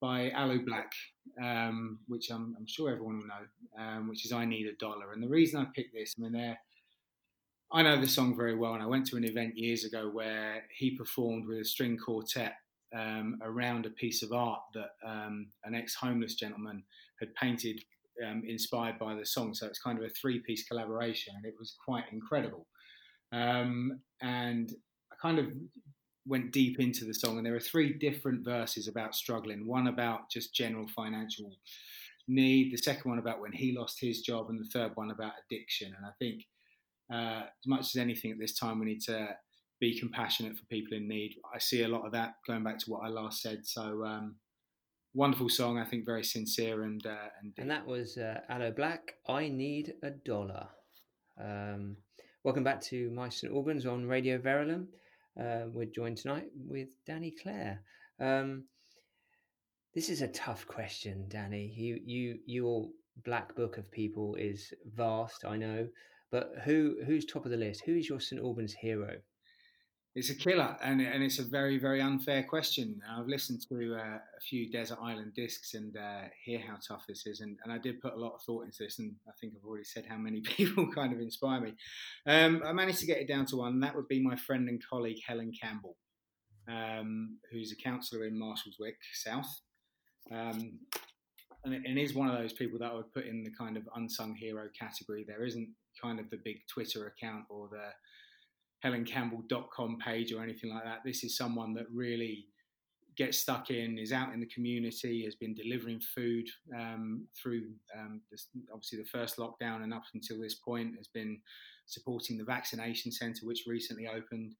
by 0.00 0.30
Aloe 0.30 0.58
Blacc, 0.58 0.92
um, 1.40 2.00
which 2.08 2.30
I'm, 2.30 2.54
I'm, 2.58 2.66
sure 2.66 2.90
everyone 2.90 3.18
will 3.18 3.26
know, 3.26 3.82
um, 3.82 4.08
which 4.08 4.26
is 4.26 4.32
"I 4.32 4.44
Need 4.44 4.66
a 4.66 4.74
Dollar." 4.74 5.12
And 5.12 5.22
the 5.22 5.28
reason 5.28 5.60
I 5.60 5.66
picked 5.74 5.94
this, 5.94 6.14
I 6.18 6.22
mean, 6.22 6.32
they're 6.32 6.58
I 7.72 7.82
know 7.82 8.00
the 8.00 8.06
song 8.06 8.36
very 8.36 8.56
well, 8.56 8.74
and 8.74 8.82
I 8.82 8.86
went 8.86 9.06
to 9.08 9.16
an 9.16 9.24
event 9.24 9.56
years 9.56 9.84
ago 9.84 10.08
where 10.08 10.62
he 10.70 10.96
performed 10.96 11.46
with 11.46 11.58
a 11.58 11.64
string 11.64 11.96
quartet 11.96 12.54
um, 12.96 13.38
around 13.42 13.86
a 13.86 13.90
piece 13.90 14.22
of 14.22 14.32
art 14.32 14.60
that 14.74 14.90
um, 15.06 15.48
an 15.64 15.74
ex-homeless 15.74 16.34
gentleman 16.34 16.82
had 17.20 17.34
painted, 17.34 17.82
um, 18.26 18.42
inspired 18.46 18.98
by 18.98 19.14
the 19.14 19.26
song. 19.26 19.54
So 19.54 19.66
it's 19.66 19.80
kind 19.80 19.98
of 19.98 20.04
a 20.04 20.10
three-piece 20.10 20.66
collaboration, 20.68 21.34
and 21.36 21.44
it 21.44 21.54
was 21.58 21.76
quite 21.84 22.04
incredible. 22.12 22.66
Um, 23.32 24.00
and 24.22 24.70
I 25.12 25.16
kind 25.20 25.38
of 25.38 25.46
went 26.26 26.52
deep 26.52 26.80
into 26.80 27.04
the 27.04 27.14
song, 27.14 27.36
and 27.36 27.46
there 27.46 27.56
are 27.56 27.60
three 27.60 27.92
different 27.92 28.44
verses 28.44 28.88
about 28.88 29.14
struggling. 29.14 29.66
One 29.66 29.88
about 29.88 30.30
just 30.30 30.54
general 30.54 30.86
financial 30.88 31.50
need, 32.28 32.72
the 32.72 32.78
second 32.78 33.10
one 33.10 33.18
about 33.18 33.40
when 33.40 33.52
he 33.52 33.76
lost 33.76 34.00
his 34.00 34.20
job, 34.20 34.48
and 34.48 34.60
the 34.60 34.70
third 34.72 34.92
one 34.94 35.10
about 35.10 35.32
addiction. 35.44 35.92
And 35.96 36.06
I 36.06 36.12
think, 36.18 36.44
uh, 37.12 37.42
as 37.46 37.66
much 37.66 37.80
as 37.80 37.96
anything 37.96 38.30
at 38.30 38.38
this 38.38 38.58
time, 38.58 38.78
we 38.78 38.86
need 38.86 39.02
to 39.02 39.36
be 39.84 39.98
compassionate 39.98 40.56
for 40.56 40.64
people 40.64 40.96
in 40.96 41.06
need. 41.06 41.36
I 41.54 41.58
see 41.58 41.82
a 41.82 41.88
lot 41.88 42.06
of 42.06 42.12
that 42.12 42.36
going 42.46 42.64
back 42.64 42.78
to 42.78 42.90
what 42.90 43.04
I 43.04 43.08
last 43.08 43.42
said. 43.42 43.66
So, 43.66 44.02
um, 44.02 44.36
wonderful 45.12 45.50
song. 45.50 45.78
I 45.78 45.84
think 45.84 46.06
very 46.06 46.24
sincere 46.24 46.84
and 46.84 47.06
uh, 47.06 47.28
and 47.42 47.52
and 47.58 47.70
that 47.70 47.86
was 47.86 48.16
uh, 48.16 48.40
Aloe 48.48 48.72
Blacc. 48.72 49.00
I 49.28 49.48
need 49.48 49.92
a 50.02 50.08
dollar. 50.10 50.68
Um, 51.38 51.98
welcome 52.44 52.64
back 52.64 52.80
to 52.84 53.10
My 53.10 53.28
St 53.28 53.52
Albans 53.52 53.84
on 53.84 54.06
Radio 54.06 54.38
Verulam. 54.38 54.86
Uh, 55.38 55.66
we're 55.70 55.94
joined 55.94 56.16
tonight 56.16 56.46
with 56.54 56.88
Danny 57.06 57.34
Clare. 57.42 57.82
Um, 58.18 58.64
this 59.94 60.08
is 60.08 60.22
a 60.22 60.28
tough 60.28 60.66
question, 60.66 61.26
Danny. 61.28 61.74
You, 61.76 62.00
you, 62.06 62.38
your 62.46 62.88
black 63.22 63.54
book 63.54 63.76
of 63.76 63.90
people 63.90 64.34
is 64.36 64.72
vast, 64.96 65.44
I 65.44 65.58
know, 65.58 65.88
but 66.30 66.52
who, 66.64 66.96
who's 67.04 67.26
top 67.26 67.44
of 67.44 67.50
the 67.50 67.58
list? 67.58 67.82
Who 67.84 67.96
is 67.96 68.08
your 68.08 68.20
St 68.20 68.40
Albans 68.40 68.72
hero? 68.72 69.16
It's 70.16 70.30
a 70.30 70.34
killer, 70.36 70.76
and 70.80 71.00
and 71.00 71.24
it's 71.24 71.40
a 71.40 71.44
very 71.44 71.76
very 71.76 72.00
unfair 72.00 72.44
question. 72.44 73.00
I've 73.10 73.26
listened 73.26 73.62
to 73.68 73.96
uh, 73.96 74.18
a 74.18 74.40
few 74.40 74.70
Desert 74.70 74.98
Island 75.02 75.34
discs 75.34 75.74
and 75.74 75.96
uh, 75.96 76.28
hear 76.44 76.60
how 76.60 76.76
tough 76.86 77.04
this 77.08 77.26
is, 77.26 77.40
and, 77.40 77.58
and 77.64 77.72
I 77.72 77.78
did 77.78 78.00
put 78.00 78.12
a 78.12 78.16
lot 78.16 78.34
of 78.34 78.42
thought 78.42 78.64
into 78.64 78.84
this, 78.84 79.00
and 79.00 79.12
I 79.26 79.32
think 79.40 79.54
I've 79.56 79.66
already 79.66 79.84
said 79.84 80.04
how 80.08 80.16
many 80.16 80.40
people 80.56 80.88
kind 80.92 81.12
of 81.12 81.18
inspire 81.18 81.60
me. 81.60 81.74
Um, 82.26 82.62
I 82.64 82.72
managed 82.72 83.00
to 83.00 83.06
get 83.06 83.18
it 83.18 83.26
down 83.26 83.46
to 83.46 83.56
one. 83.56 83.72
And 83.72 83.82
that 83.82 83.96
would 83.96 84.06
be 84.06 84.22
my 84.22 84.36
friend 84.36 84.68
and 84.68 84.80
colleague 84.88 85.20
Helen 85.26 85.52
Campbell, 85.60 85.96
um, 86.68 87.38
who's 87.50 87.72
a 87.72 87.76
councillor 87.76 88.24
in 88.24 88.38
Marshallswick 88.38 88.94
South, 89.14 89.50
um, 90.30 90.78
and, 91.64 91.74
and 91.74 91.98
is 91.98 92.14
one 92.14 92.28
of 92.28 92.38
those 92.38 92.52
people 92.52 92.78
that 92.78 92.92
I 92.92 92.94
would 92.94 93.12
put 93.12 93.26
in 93.26 93.42
the 93.42 93.50
kind 93.50 93.76
of 93.76 93.88
unsung 93.96 94.36
hero 94.36 94.68
category. 94.78 95.24
There 95.26 95.44
isn't 95.44 95.68
kind 96.00 96.20
of 96.20 96.30
the 96.30 96.38
big 96.44 96.58
Twitter 96.72 97.08
account 97.08 97.46
or 97.48 97.68
the 97.68 97.88
helencampbell.com 98.84 99.98
page 99.98 100.32
or 100.32 100.42
anything 100.42 100.70
like 100.70 100.84
that. 100.84 101.00
This 101.04 101.24
is 101.24 101.36
someone 101.36 101.74
that 101.74 101.86
really 101.92 102.46
gets 103.16 103.38
stuck 103.38 103.70
in, 103.70 103.98
is 103.98 104.12
out 104.12 104.32
in 104.32 104.40
the 104.40 104.46
community, 104.46 105.24
has 105.24 105.36
been 105.36 105.54
delivering 105.54 106.00
food 106.00 106.46
um, 106.76 107.26
through 107.40 107.68
um, 107.96 108.20
this, 108.30 108.48
obviously 108.72 108.98
the 108.98 109.04
first 109.04 109.36
lockdown 109.36 109.84
and 109.84 109.94
up 109.94 110.02
until 110.14 110.40
this 110.40 110.54
point, 110.54 110.96
has 110.96 111.08
been 111.08 111.40
supporting 111.86 112.36
the 112.36 112.44
vaccination 112.44 113.12
centre, 113.12 113.46
which 113.46 113.64
recently 113.66 114.08
opened, 114.08 114.54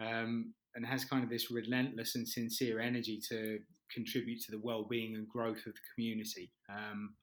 um, 0.00 0.54
and 0.74 0.86
has 0.86 1.04
kind 1.04 1.22
of 1.22 1.30
this 1.30 1.50
relentless 1.50 2.14
and 2.14 2.26
sincere 2.26 2.80
energy 2.80 3.20
to 3.28 3.58
contribute 3.92 4.40
to 4.42 4.50
the 4.52 4.60
well-being 4.60 5.14
and 5.16 5.28
growth 5.28 5.66
of 5.66 5.74
the 5.74 5.80
community. 5.94 6.50
Um, 6.70 7.14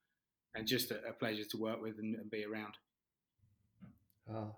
and 0.55 0.67
just 0.67 0.91
a, 0.91 0.99
a, 1.09 1.13
pleasure 1.13 1.43
to 1.43 1.57
work 1.57 1.81
with 1.81 1.99
and, 1.99 2.15
and 2.15 2.31
be 2.31 2.45
around. 2.45 2.73
Oh, 4.31 4.55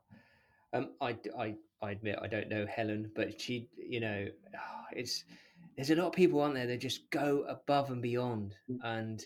um, 0.74 0.92
I, 1.02 1.18
I, 1.38 1.56
I 1.82 1.92
admit 1.92 2.20
I 2.22 2.28
don't 2.28 2.50
know 2.50 2.66
Helen, 2.66 3.12
but 3.16 3.40
she, 3.40 3.70
you 3.78 4.00
know, 4.00 4.28
it's 4.92 5.24
there's 5.76 5.92
a 5.92 5.96
lot 5.96 6.08
of 6.08 6.14
people 6.14 6.42
on 6.42 6.54
there 6.54 6.68
that 6.68 6.82
just 6.82 7.10
go 7.12 7.46
above 7.48 7.92
and 7.92 8.02
beyond, 8.02 8.56
mm. 8.70 8.78
and 8.84 9.24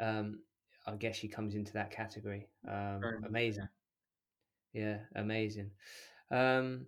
um, 0.00 0.38
I 0.86 0.94
guess 0.96 1.16
she 1.16 1.28
comes 1.28 1.54
into 1.54 1.72
that 1.72 1.90
category. 1.90 2.48
Um, 2.68 3.00
amazing, 3.26 3.68
yeah, 4.72 4.98
amazing. 5.16 5.70
Um, 6.30 6.86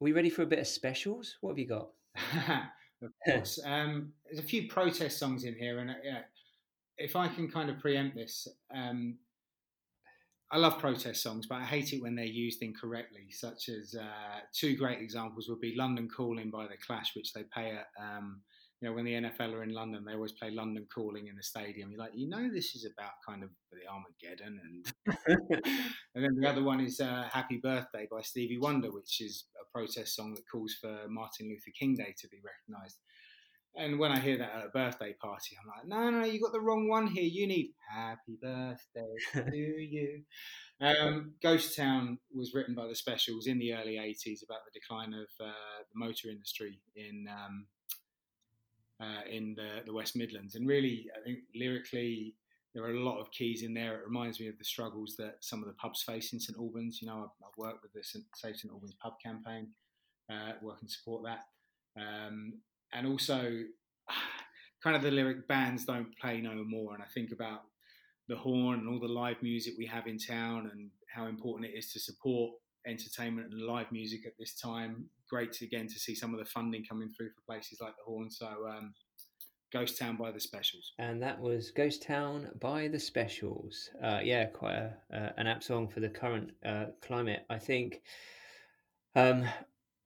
are 0.00 0.04
we 0.04 0.12
ready 0.12 0.30
for 0.30 0.42
a 0.42 0.46
bit 0.46 0.58
of 0.58 0.66
specials? 0.66 1.36
What 1.40 1.50
have 1.50 1.58
you 1.58 1.68
got? 1.68 1.90
of 3.02 3.10
course, 3.26 3.60
um, 3.66 4.12
there's 4.24 4.42
a 4.42 4.46
few 4.46 4.68
protest 4.68 5.18
songs 5.18 5.44
in 5.44 5.54
here, 5.54 5.80
and 5.80 5.90
uh, 5.90 5.94
yeah, 6.02 6.20
if 6.96 7.16
I 7.16 7.28
can 7.28 7.50
kind 7.50 7.68
of 7.68 7.78
preempt 7.78 8.16
this, 8.16 8.48
um, 8.74 9.16
I 10.52 10.58
love 10.58 10.78
protest 10.78 11.22
songs, 11.22 11.46
but 11.46 11.56
I 11.56 11.64
hate 11.64 11.92
it 11.92 12.02
when 12.02 12.16
they're 12.16 12.24
used 12.24 12.62
incorrectly. 12.62 13.28
Such 13.30 13.68
as 13.68 13.94
uh, 13.94 14.40
two 14.52 14.76
great 14.76 15.00
examples 15.00 15.48
would 15.48 15.60
be 15.60 15.76
"London 15.76 16.08
Calling" 16.08 16.50
by 16.50 16.66
the 16.66 16.76
Clash, 16.84 17.14
which 17.14 17.32
they 17.32 17.44
play 17.44 17.72
at. 17.72 17.86
Um, 18.02 18.42
you 18.80 18.88
know, 18.88 18.94
when 18.94 19.04
the 19.04 19.12
NFL 19.12 19.52
are 19.52 19.62
in 19.62 19.74
London, 19.74 20.04
they 20.04 20.14
always 20.14 20.32
play 20.32 20.50
"London 20.50 20.86
Calling" 20.92 21.28
in 21.28 21.36
the 21.36 21.42
stadium. 21.42 21.90
You're 21.90 22.00
like, 22.00 22.12
you 22.14 22.28
know, 22.28 22.48
this 22.52 22.74
is 22.74 22.84
about 22.84 23.12
kind 23.26 23.44
of 23.44 23.50
the 23.70 23.86
Armageddon, 23.88 24.60
and 24.64 25.64
and 26.14 26.24
then 26.24 26.34
the 26.40 26.48
other 26.48 26.64
one 26.64 26.80
is 26.80 26.98
uh, 27.00 27.28
"Happy 27.30 27.58
Birthday" 27.58 28.08
by 28.10 28.22
Stevie 28.22 28.58
Wonder, 28.58 28.90
which 28.90 29.20
is 29.20 29.44
a 29.60 29.78
protest 29.78 30.16
song 30.16 30.34
that 30.34 30.50
calls 30.50 30.74
for 30.80 31.06
Martin 31.08 31.48
Luther 31.48 31.70
King 31.78 31.94
Day 31.94 32.12
to 32.18 32.28
be 32.28 32.38
recognised. 32.42 32.98
And 33.76 33.98
when 33.98 34.10
I 34.10 34.18
hear 34.18 34.36
that 34.38 34.52
at 34.52 34.66
a 34.66 34.68
birthday 34.68 35.14
party, 35.20 35.56
I'm 35.60 35.68
like, 35.68 35.86
no, 35.86 36.10
no, 36.10 36.26
you 36.26 36.40
got 36.40 36.52
the 36.52 36.60
wrong 36.60 36.88
one 36.88 37.06
here. 37.06 37.22
You 37.22 37.46
need 37.46 37.72
happy 37.88 38.36
birthday 38.42 39.14
to 39.34 39.56
you. 39.56 40.22
Um, 40.80 41.34
Ghost 41.42 41.76
Town 41.76 42.18
was 42.34 42.52
written 42.54 42.74
by 42.74 42.88
the 42.88 42.94
Specials 42.94 43.46
in 43.46 43.58
the 43.58 43.74
early 43.74 43.96
80s 43.96 44.42
about 44.42 44.60
the 44.64 44.78
decline 44.78 45.12
of 45.14 45.28
uh, 45.40 45.82
the 45.92 45.98
motor 45.98 46.28
industry 46.30 46.80
in 46.96 47.28
um, 47.28 47.66
uh, 49.00 49.22
in 49.30 49.54
the, 49.54 49.82
the 49.86 49.92
West 49.92 50.16
Midlands. 50.16 50.54
And 50.56 50.66
really, 50.66 51.06
I 51.16 51.22
think 51.24 51.38
lyrically, 51.54 52.34
there 52.74 52.84
are 52.84 52.94
a 52.94 53.00
lot 53.00 53.20
of 53.20 53.30
keys 53.30 53.62
in 53.62 53.74
there. 53.74 53.94
It 53.94 54.06
reminds 54.06 54.40
me 54.40 54.48
of 54.48 54.58
the 54.58 54.64
struggles 54.64 55.16
that 55.16 55.36
some 55.40 55.60
of 55.60 55.66
the 55.66 55.74
pubs 55.74 56.02
face 56.02 56.32
in 56.32 56.40
St 56.40 56.58
Albans. 56.58 57.00
You 57.00 57.08
know, 57.08 57.18
I've, 57.18 57.46
I've 57.46 57.56
worked 57.56 57.82
with 57.82 57.92
the 57.92 58.02
Save 58.02 58.56
St 58.56 58.72
Albans 58.72 58.94
pub 59.02 59.14
campaign, 59.22 59.68
uh, 60.30 60.52
work 60.62 60.78
and 60.80 60.90
support 60.90 61.24
that. 61.24 61.46
Um, 62.00 62.54
and 62.92 63.06
also 63.06 63.62
kind 64.82 64.96
of 64.96 65.02
the 65.02 65.10
lyric 65.10 65.46
bands 65.46 65.84
don't 65.84 66.16
play 66.18 66.40
no 66.40 66.64
more 66.64 66.94
and 66.94 67.02
i 67.02 67.06
think 67.06 67.32
about 67.32 67.62
the 68.28 68.36
horn 68.36 68.78
and 68.80 68.88
all 68.88 69.00
the 69.00 69.12
live 69.12 69.42
music 69.42 69.74
we 69.76 69.86
have 69.86 70.06
in 70.06 70.18
town 70.18 70.70
and 70.72 70.90
how 71.12 71.26
important 71.26 71.68
it 71.70 71.76
is 71.76 71.92
to 71.92 71.98
support 71.98 72.52
entertainment 72.86 73.52
and 73.52 73.62
live 73.62 73.90
music 73.92 74.24
at 74.26 74.32
this 74.38 74.54
time 74.54 75.04
great 75.28 75.52
to, 75.52 75.64
again 75.64 75.86
to 75.86 75.98
see 75.98 76.14
some 76.14 76.32
of 76.32 76.38
the 76.38 76.46
funding 76.46 76.84
coming 76.84 77.12
through 77.16 77.28
for 77.28 77.40
places 77.46 77.80
like 77.80 77.94
the 77.96 78.04
horn 78.04 78.30
so 78.30 78.46
um, 78.68 78.94
Ghost 79.72 79.98
Town 79.98 80.16
by 80.16 80.32
the 80.32 80.40
Specials. 80.40 80.92
And 80.98 81.22
that 81.22 81.40
was 81.40 81.70
Ghost 81.70 82.02
Town 82.02 82.48
by 82.60 82.88
the 82.88 82.98
Specials. 82.98 83.90
Uh, 84.02 84.18
yeah, 84.22 84.46
quite 84.46 84.74
a, 84.74 84.92
uh, 85.12 85.30
an 85.36 85.46
apt 85.46 85.64
song 85.64 85.88
for 85.88 86.00
the 86.00 86.08
current 86.08 86.50
uh, 86.64 86.86
climate. 87.00 87.44
I 87.48 87.58
think 87.58 88.02
um, 89.14 89.44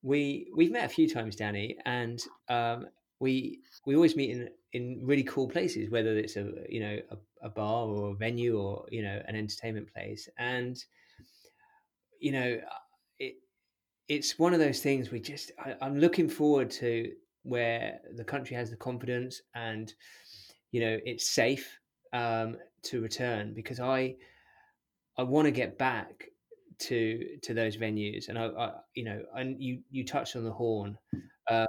we 0.04 0.49
we've 0.54 0.70
met 0.70 0.84
a 0.84 0.94
few 0.94 1.08
times, 1.08 1.34
Danny, 1.34 1.76
and 1.87 2.23
um, 2.50 2.87
we 3.20 3.61
we 3.87 3.96
always 3.96 4.14
meet 4.14 4.30
in 4.30 4.50
in 4.75 5.00
really 5.02 5.25
cool 5.25 5.49
places, 5.49 5.90
whether 5.90 6.16
it's 6.16 6.37
a 6.37 6.52
you 6.68 6.80
know 6.80 6.99
a, 7.11 7.46
a, 7.46 7.49
bar 7.49 7.87
or 7.87 8.11
a 8.11 8.14
venue 8.14 8.61
or 8.61 8.84
you 8.90 9.02
know 9.02 9.23
an 9.26 9.34
entertainment 9.34 9.92
place, 9.92 10.28
and 10.38 10.84
you 12.20 12.32
know 12.32 12.61
it 13.18 13.37
it's 14.08 14.38
one 14.38 14.52
of 14.52 14.61
those 14.61 14.80
things 14.80 15.11
we 15.11 15.20
just 15.20 15.52
I, 15.58 15.75
I'm 15.80 15.99
looking 15.99 16.28
forward 16.28 16.70
to 16.73 17.11
where 17.42 18.00
the 18.14 18.25
country 18.25 18.56
has 18.56 18.70
the 18.70 18.76
confidence 18.76 19.40
and 19.54 19.92
you 20.70 20.80
know 20.80 20.99
it's 21.06 21.30
safe 21.30 21.78
um, 22.12 22.58
to 22.82 23.00
return 23.00 23.54
because 23.54 23.80
I 23.80 24.16
I 25.16 25.23
want 25.23 25.46
to 25.46 25.50
get 25.50 25.78
back 25.78 26.28
to 26.81 27.38
to 27.43 27.54
those 27.54 27.76
venues, 27.76 28.28
and 28.28 28.38
I, 28.38 28.47
I 28.47 28.73
you 28.95 29.04
know, 29.04 29.23
and 29.35 29.61
you 29.61 29.81
you 29.90 30.04
touched 30.04 30.37
on 30.37 30.45
the 30.45 30.52
horn. 30.52 30.99
Uh, 31.49 31.66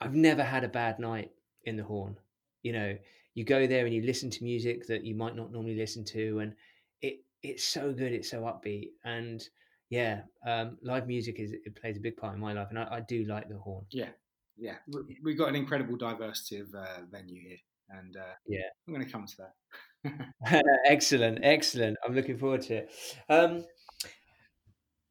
I've 0.00 0.14
never 0.14 0.42
had 0.42 0.64
a 0.64 0.68
bad 0.68 0.98
night 0.98 1.30
in 1.64 1.76
the 1.76 1.84
horn. 1.84 2.16
You 2.62 2.72
know, 2.72 2.96
you 3.34 3.44
go 3.44 3.66
there 3.66 3.84
and 3.84 3.94
you 3.94 4.02
listen 4.02 4.30
to 4.30 4.44
music 4.44 4.86
that 4.86 5.04
you 5.04 5.14
might 5.14 5.36
not 5.36 5.52
normally 5.52 5.76
listen 5.76 6.04
to, 6.06 6.40
and 6.40 6.54
it 7.02 7.20
it's 7.42 7.64
so 7.64 7.92
good, 7.92 8.12
it's 8.12 8.30
so 8.30 8.42
upbeat, 8.42 8.90
and 9.04 9.46
yeah, 9.90 10.22
um, 10.46 10.78
live 10.82 11.06
music 11.06 11.38
is 11.38 11.52
it 11.52 11.76
plays 11.80 11.96
a 11.96 12.00
big 12.00 12.16
part 12.16 12.34
in 12.34 12.40
my 12.40 12.52
life, 12.52 12.68
and 12.70 12.78
I, 12.78 12.86
I 12.90 13.00
do 13.00 13.24
like 13.24 13.48
the 13.48 13.58
horn. 13.58 13.84
Yeah, 13.90 14.10
yeah, 14.56 14.76
we've 15.22 15.38
got 15.38 15.48
an 15.48 15.56
incredible 15.56 15.96
diversity 15.96 16.60
of 16.60 16.74
uh, 16.74 17.02
venue 17.10 17.40
here, 17.40 17.58
and 17.90 18.16
uh, 18.16 18.34
yeah, 18.46 18.68
I'm 18.86 18.94
going 18.94 19.06
to 19.06 19.12
come 19.12 19.26
to 19.26 19.36
that. 19.38 20.64
excellent, 20.86 21.40
excellent. 21.42 21.96
I'm 22.06 22.14
looking 22.14 22.38
forward 22.38 22.62
to 22.62 22.74
it. 22.74 22.90
Um, 23.28 23.64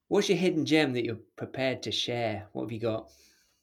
what's 0.07 0.29
your 0.29 0.37
hidden 0.37 0.65
gem 0.65 0.93
that 0.93 1.05
you're 1.05 1.19
prepared 1.35 1.83
to 1.83 1.91
share? 1.91 2.47
What 2.53 2.63
have 2.63 2.71
you 2.71 2.79
got? 2.79 3.09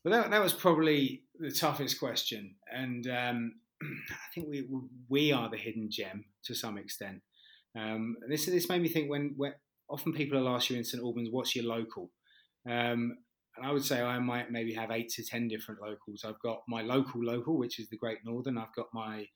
Well, 0.05 0.15
that, 0.15 0.31
that 0.31 0.43
was 0.43 0.53
probably 0.53 1.25
the 1.39 1.51
toughest 1.51 1.99
question, 1.99 2.55
and 2.73 3.07
um, 3.09 3.55
I 3.83 4.35
think 4.35 4.49
we 4.49 4.67
we 5.09 5.33
are 5.33 5.51
the 5.51 5.59
hidden 5.59 5.89
gem 5.91 6.25
to 6.45 6.55
some 6.55 6.79
extent. 6.79 7.21
Um, 7.79 8.17
this 8.29 8.47
this 8.47 8.69
made 8.69 8.83
me 8.83 8.89
think 8.89 9.11
when, 9.11 9.35
when 9.37 9.55
often 9.89 10.13
people 10.13 10.41
will 10.41 10.49
ask 10.49 10.71
you 10.71 10.77
in 10.77 10.85
St 10.85 11.03
Albans, 11.03 11.29
"What's 11.31 11.55
your 11.55 11.67
local?" 11.67 12.11
Um, 12.69 13.19
and 13.57 13.67
I 13.67 13.73
would 13.73 13.85
say 13.85 14.01
I 14.01 14.19
might 14.19 14.51
maybe 14.51 14.73
have 14.75 14.91
eight 14.91 15.11
to 15.11 15.25
ten 15.25 15.49
different 15.49 15.83
locals. 15.83 16.25
I've 16.25 16.41
got 16.41 16.63
my 16.69 16.83
local 16.83 17.23
local, 17.23 17.59
which 17.59 17.79
is 17.79 17.89
the 17.89 17.99
Great 17.99 18.19
Northern. 18.25 18.59
I've 18.59 18.75
got 18.75 18.87
my 18.93 19.27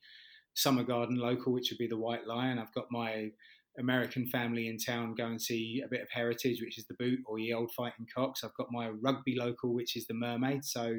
summer 0.55 0.83
garden 0.83 1.17
local, 1.17 1.53
which 1.53 1.69
would 1.69 1.77
be 1.77 1.87
the 1.87 1.97
White 1.97 2.25
Lion. 2.25 2.59
I've 2.59 2.73
got 2.73 2.85
my 2.89 3.29
American 3.79 4.27
family 4.27 4.67
in 4.67 4.77
town 4.77 5.15
go 5.15 5.25
and 5.25 5.41
see 5.41 5.81
a 5.85 5.89
bit 5.89 6.01
of 6.01 6.09
heritage, 6.11 6.61
which 6.61 6.77
is 6.77 6.85
the 6.87 6.95
Boot 6.95 7.19
or 7.25 7.39
Ye 7.39 7.53
Olde 7.53 7.71
Fighting 7.71 8.07
Cocks. 8.13 8.43
I've 8.43 8.55
got 8.55 8.71
my 8.71 8.89
rugby 8.89 9.35
local, 9.37 9.73
which 9.73 9.95
is 9.95 10.07
the 10.07 10.13
Mermaid. 10.13 10.63
So 10.63 10.97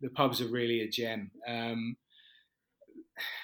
the 0.00 0.10
pubs 0.10 0.40
are 0.40 0.48
really 0.48 0.80
a 0.80 0.88
gem. 0.88 1.30
Um, 1.46 1.96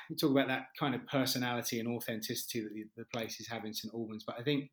we 0.09 0.17
talk 0.17 0.31
about 0.31 0.49
that 0.49 0.67
kind 0.79 0.95
of 0.95 1.07
personality 1.07 1.81
and 1.81 1.89
authenticity 1.89 2.61
that 2.61 2.73
the, 2.73 2.85
the 2.97 3.05
places 3.13 3.49
have 3.49 3.65
in 3.65 3.75
St 3.75 3.93
Albans, 3.93 4.25
but 4.27 4.37
I 4.39 4.43
think 4.43 4.71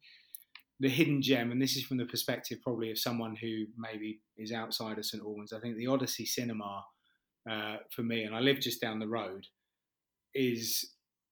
the 0.80 0.90
hidden 0.90 1.22
gem, 1.22 1.52
and 1.52 1.62
this 1.62 1.76
is 1.76 1.84
from 1.84 1.98
the 1.98 2.06
perspective 2.06 2.60
probably 2.64 2.92
of 2.92 2.98
someone 2.98 3.36
who 3.36 3.66
maybe 3.78 4.20
is 4.38 4.52
outside 4.52 4.98
of 4.98 5.06
St 5.06 5.24
Albans. 5.24 5.54
I 5.54 5.60
think 5.60 5.78
the 5.78 5.88
Odyssey 5.88 6.26
Cinema 6.26 6.84
uh, 7.50 7.78
for 7.96 8.02
me, 8.04 8.24
and 8.24 8.36
I 8.36 8.40
live 8.40 8.60
just 8.60 8.82
down 8.82 9.00
the 9.00 9.08
road, 9.08 9.46
is 10.34 10.92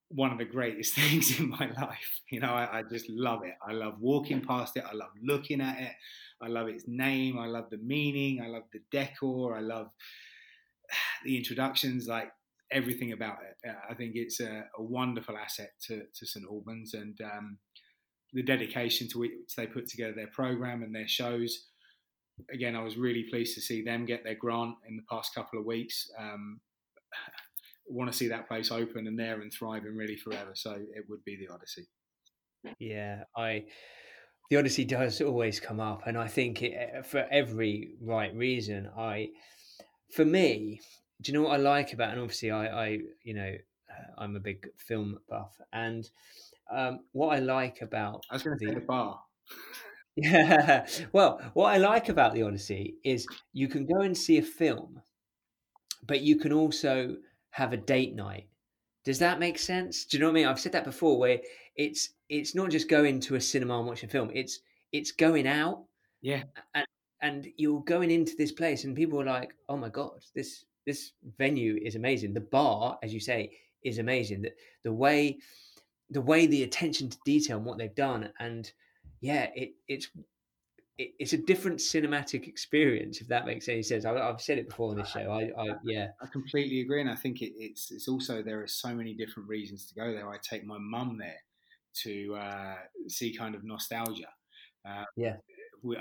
one 0.09 0.31
of 0.31 0.37
the 0.37 0.45
greatest 0.45 0.93
things 0.95 1.39
in 1.39 1.49
my 1.49 1.69
life. 1.79 2.21
You 2.29 2.39
know, 2.39 2.51
I, 2.51 2.79
I, 2.79 2.83
just 2.83 3.09
love 3.09 3.43
it. 3.43 3.55
I 3.65 3.73
love 3.73 3.95
walking 3.99 4.41
past 4.41 4.75
it. 4.77 4.83
I 4.89 4.93
love 4.93 5.09
looking 5.23 5.61
at 5.61 5.79
it. 5.79 5.93
I 6.41 6.47
love 6.47 6.67
its 6.67 6.85
name. 6.87 7.37
I 7.37 7.47
love 7.47 7.69
the 7.69 7.77
meaning. 7.77 8.41
I 8.41 8.47
love 8.47 8.63
the 8.73 8.81
decor. 8.91 9.55
I 9.55 9.61
love 9.61 9.89
the 11.23 11.37
introductions, 11.37 12.07
like 12.07 12.31
everything 12.71 13.11
about 13.13 13.37
it. 13.41 13.71
I 13.89 13.93
think 13.93 14.13
it's 14.15 14.39
a, 14.39 14.65
a 14.77 14.83
wonderful 14.83 15.37
asset 15.37 15.71
to, 15.87 16.03
to 16.13 16.25
St 16.25 16.45
Albans 16.45 16.93
and 16.93 17.19
um, 17.21 17.57
the 18.33 18.43
dedication 18.43 19.07
to 19.09 19.19
which 19.19 19.31
they 19.57 19.67
put 19.67 19.87
together 19.87 20.13
their 20.13 20.27
program 20.27 20.83
and 20.83 20.93
their 20.93 21.07
shows. 21.07 21.67
Again, 22.53 22.75
I 22.75 22.83
was 22.83 22.95
really 22.95 23.23
pleased 23.23 23.55
to 23.55 23.61
see 23.61 23.83
them 23.83 24.05
get 24.05 24.23
their 24.23 24.35
grant 24.35 24.75
in 24.87 24.95
the 24.95 25.03
past 25.09 25.33
couple 25.35 25.59
of 25.59 25.65
weeks. 25.65 26.09
Um, 26.17 26.61
want 27.89 28.11
to 28.11 28.17
see 28.17 28.27
that 28.29 28.47
place 28.47 28.71
open 28.71 29.07
and 29.07 29.17
there 29.17 29.41
and 29.41 29.51
thriving 29.51 29.95
really 29.95 30.15
forever. 30.15 30.51
So 30.53 30.71
it 30.71 31.05
would 31.09 31.23
be 31.23 31.35
the 31.35 31.53
Odyssey. 31.53 31.87
Yeah, 32.79 33.23
I 33.35 33.65
the 34.49 34.57
Odyssey 34.57 34.83
does 34.83 35.21
always 35.21 35.59
come 35.59 35.79
up, 35.79 36.07
and 36.07 36.17
I 36.17 36.27
think 36.27 36.61
it, 36.63 36.73
eh, 36.73 37.01
for 37.03 37.25
every 37.31 37.95
right 38.01 38.33
reason. 38.35 38.89
I, 38.97 39.29
for 40.11 40.25
me, 40.25 40.81
do 41.21 41.31
you 41.31 41.37
know 41.37 41.47
what 41.47 41.53
I 41.53 41.57
like 41.57 41.93
about? 41.93 42.11
And 42.11 42.19
obviously, 42.19 42.49
I, 42.49 42.65
I, 42.67 42.99
you 43.23 43.35
know, 43.35 43.53
uh, 43.89 44.21
I'm 44.21 44.35
a 44.35 44.39
big 44.39 44.67
film 44.77 45.19
buff, 45.29 45.55
and 45.71 46.09
um, 46.71 47.01
what 47.11 47.35
I 47.35 47.39
like 47.39 47.81
about 47.81 48.23
I 48.29 48.35
was 48.35 48.43
going 48.43 48.57
to 48.57 48.65
say 48.65 48.73
the 48.73 48.81
bar. 48.81 49.21
Yeah. 50.15 50.85
Well, 51.13 51.39
what 51.53 51.73
I 51.73 51.77
like 51.77 52.09
about 52.09 52.33
the 52.33 52.41
Odyssey 52.41 52.95
is 53.05 53.25
you 53.53 53.69
can 53.69 53.85
go 53.85 54.01
and 54.01 54.17
see 54.17 54.37
a 54.37 54.41
film, 54.41 55.01
but 56.05 56.19
you 56.19 56.35
can 56.35 56.51
also 56.51 57.15
have 57.51 57.73
a 57.73 57.77
date 57.77 58.15
night. 58.15 58.47
Does 59.05 59.19
that 59.19 59.39
make 59.39 59.57
sense? 59.57 60.05
Do 60.05 60.17
you 60.17 60.21
know 60.21 60.27
what 60.27 60.33
I 60.33 60.41
mean? 60.41 60.45
I've 60.47 60.59
said 60.59 60.73
that 60.73 60.83
before, 60.83 61.17
where 61.17 61.39
it's 61.75 62.09
it's 62.29 62.53
not 62.53 62.69
just 62.69 62.89
going 62.89 63.19
to 63.21 63.35
a 63.35 63.41
cinema 63.41 63.79
and 63.79 63.87
watching 63.87 64.09
a 64.09 64.11
film. 64.11 64.29
It's 64.33 64.59
it's 64.91 65.11
going 65.11 65.47
out. 65.47 65.83
Yeah. 66.21 66.43
And 66.75 66.85
and 67.21 67.47
you're 67.57 67.81
going 67.81 68.11
into 68.11 68.35
this 68.37 68.51
place, 68.51 68.83
and 68.83 68.95
people 68.95 69.19
are 69.21 69.25
like, 69.25 69.53
"Oh 69.67 69.77
my 69.77 69.89
god, 69.89 70.23
this 70.35 70.65
this 70.85 71.11
venue 71.37 71.79
is 71.83 71.95
amazing. 71.95 72.33
The 72.33 72.41
bar, 72.41 72.97
as 73.03 73.13
you 73.13 73.19
say, 73.19 73.51
is 73.83 73.99
amazing. 73.99 74.41
The 74.41 74.51
the 74.83 74.93
way 74.93 75.39
the 76.09 76.21
way 76.21 76.47
the 76.47 76.63
attention 76.63 77.09
to 77.09 77.17
detail 77.25 77.57
and 77.57 77.65
what 77.65 77.77
they've 77.77 77.95
done, 77.95 78.31
and 78.39 78.71
yeah, 79.21 79.49
it 79.55 79.73
it's 79.87 80.09
it's 80.99 81.31
a 81.31 81.37
different 81.37 81.79
cinematic 81.79 82.47
experience 82.47 83.21
if 83.21 83.27
that 83.29 83.45
makes 83.45 83.69
any 83.69 83.81
sense. 83.81 84.03
I, 84.03 84.13
have 84.13 84.41
said 84.41 84.57
it 84.57 84.67
before 84.67 84.91
on 84.91 84.97
this 84.97 85.09
show. 85.09 85.31
I, 85.31 85.49
I, 85.61 85.75
yeah, 85.85 86.07
I 86.21 86.27
completely 86.27 86.81
agree, 86.81 86.99
and 86.99 87.09
I 87.09 87.15
think 87.15 87.41
it, 87.41 87.53
it's 87.55 87.89
it's 87.89 88.07
also 88.09 88.43
there 88.43 88.61
are 88.61 88.67
so 88.67 88.93
many 88.93 89.13
different 89.13 89.47
reasons 89.47 89.87
to 89.87 89.95
go 89.95 90.11
there. 90.11 90.29
I 90.29 90.37
take 90.37 90.65
my 90.65 90.77
mum 90.77 91.17
there 91.17 91.41
to 92.03 92.35
uh, 92.35 92.75
see 93.07 93.35
kind 93.35 93.55
of 93.55 93.63
nostalgia. 93.63 94.27
Uh, 94.85 95.05
yeah, 95.15 95.37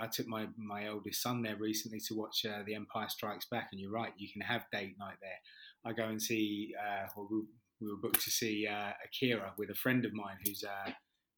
I 0.01 0.09
took 0.09 0.27
my 0.27 0.49
my 0.57 0.87
eldest 0.87 1.23
son 1.23 1.43
there 1.43 1.57
recently 1.57 2.01
to 2.01 2.15
watch 2.15 2.45
uh, 2.45 2.65
The 2.67 2.75
Empire 2.75 3.09
Strikes 3.09 3.47
Back, 3.47 3.69
and 3.71 3.81
you're 3.81 3.93
right, 3.93 4.13
you 4.19 4.29
can 4.33 4.43
have 4.43 4.65
date 4.73 4.97
night 4.99 5.19
there. 5.23 5.39
I 5.85 5.93
go 5.93 6.07
and 6.07 6.21
see, 6.21 6.75
uh, 6.77 7.07
well, 7.17 7.29
we, 7.31 7.43
we, 7.81 7.89
were 7.89 7.97
booked 7.97 8.21
to 8.23 8.31
see 8.33 8.67
uh, 8.67 8.91
Akira 9.05 9.53
with 9.57 9.71
a 9.71 9.75
friend 9.75 10.05
of 10.05 10.13
mine 10.13 10.39
who's 10.45 10.65
uh, 10.65 10.91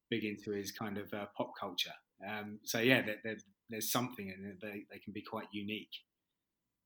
big 0.09 0.23
into 0.23 0.49
his 0.49 0.71
kind 0.71 0.97
of 0.97 1.11
pop 1.37 1.51
culture. 1.59 1.93
Um, 2.27 2.59
so 2.63 2.79
yeah, 2.79 3.01
there, 3.01 3.17
there, 3.23 3.37
there's 3.69 3.91
something 3.91 4.27
in 4.27 4.45
it. 4.45 4.57
They 4.61 4.85
they 4.91 4.99
can 4.99 5.13
be 5.13 5.21
quite 5.21 5.47
unique. 5.51 5.91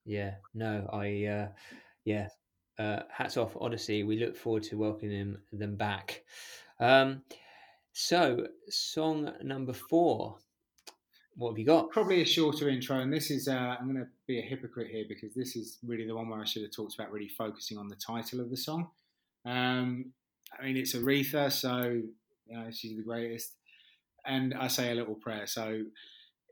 Yeah. 0.06 0.36
No, 0.54 0.88
I 0.91 1.26
uh, 1.26 1.48
yeah. 2.06 2.30
Uh, 2.78 3.04
hats 3.10 3.38
off 3.38 3.56
Odyssey. 3.60 4.04
We 4.04 4.19
look 4.19 4.36
forward 4.36 4.63
to 4.63 4.78
welcoming 4.78 5.38
them 5.54 5.76
back. 5.76 6.24
Um, 6.80 7.21
so, 7.93 8.48
song 8.69 9.32
number 9.41 9.71
four. 9.71 10.38
What 11.38 11.52
have 11.52 11.58
you 11.58 11.65
got? 11.65 11.89
Probably 11.91 12.21
a 12.21 12.26
shorter 12.26 12.69
intro, 12.69 13.00
and 13.00 13.12
this 13.12 13.32
is. 13.32 13.48
Uh, 13.48 13.76
I'm 13.80 13.86
going 13.86 14.04
to 14.04 14.10
be 14.28 14.39
a 14.39 14.41
hypocrite 14.41 14.91
here 14.91 15.06
because 15.08 15.34
this 15.34 15.56
is 15.56 15.78
really 15.86 16.06
the 16.06 16.15
one 16.15 16.30
where 16.30 16.41
I 16.41 16.45
should 16.45 16.63
have 16.63 16.71
talked 16.71 16.95
about 16.95 17.12
really 17.12 17.30
focusing 17.30 17.78
on 17.78 17.88
the 17.88 17.95
title 17.95 18.39
of 18.41 18.50
the 18.50 18.58
song. 18.58 18.89
Um, 19.45 20.12
I 20.58 20.65
mean, 20.65 20.78
it's 20.78 20.93
Aretha, 20.93 21.52
so 21.52 22.02
you 22.48 22.58
know 22.58 22.69
she's 22.71 22.95
the 22.95 23.04
greatest 23.04 23.54
and 24.25 24.53
I 24.53 24.67
say 24.67 24.91
a 24.91 24.95
little 24.95 25.15
prayer. 25.15 25.47
So 25.47 25.83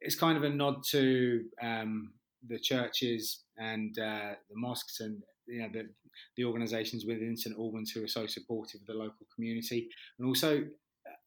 it's 0.01 0.15
kind 0.15 0.37
of 0.37 0.43
a 0.43 0.49
nod 0.49 0.83
to 0.91 1.43
um, 1.61 2.13
the 2.47 2.59
churches 2.59 3.43
and 3.57 3.97
uh, 3.97 4.33
the 4.49 4.55
mosques 4.55 4.99
and 4.99 5.21
you 5.47 5.61
know 5.61 5.69
the, 5.73 5.89
the 6.37 6.45
organisations 6.45 7.05
within 7.05 7.35
St 7.35 7.55
Albans 7.57 7.91
who 7.91 8.03
are 8.03 8.07
so 8.07 8.25
supportive 8.27 8.81
of 8.81 8.87
the 8.87 8.93
local 8.93 9.25
community, 9.35 9.89
and 10.17 10.27
also 10.27 10.63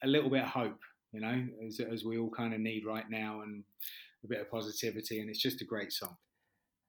a 0.03 0.07
little 0.07 0.31
bit 0.31 0.43
of 0.43 0.49
hope. 0.49 0.81
You 1.13 1.21
know, 1.21 1.47
as, 1.67 1.81
as 1.81 2.05
we 2.05 2.19
all 2.19 2.31
kind 2.31 2.53
of 2.53 2.61
need 2.61 2.85
right 2.85 3.09
now, 3.09 3.41
and 3.43 3.65
a 4.25 4.29
bit 4.29 4.41
of 4.41 4.51
positivity. 4.51 5.21
And 5.21 5.31
it's 5.31 5.41
just 5.41 5.63
a 5.63 5.65
great 5.65 5.93
song. 5.93 6.17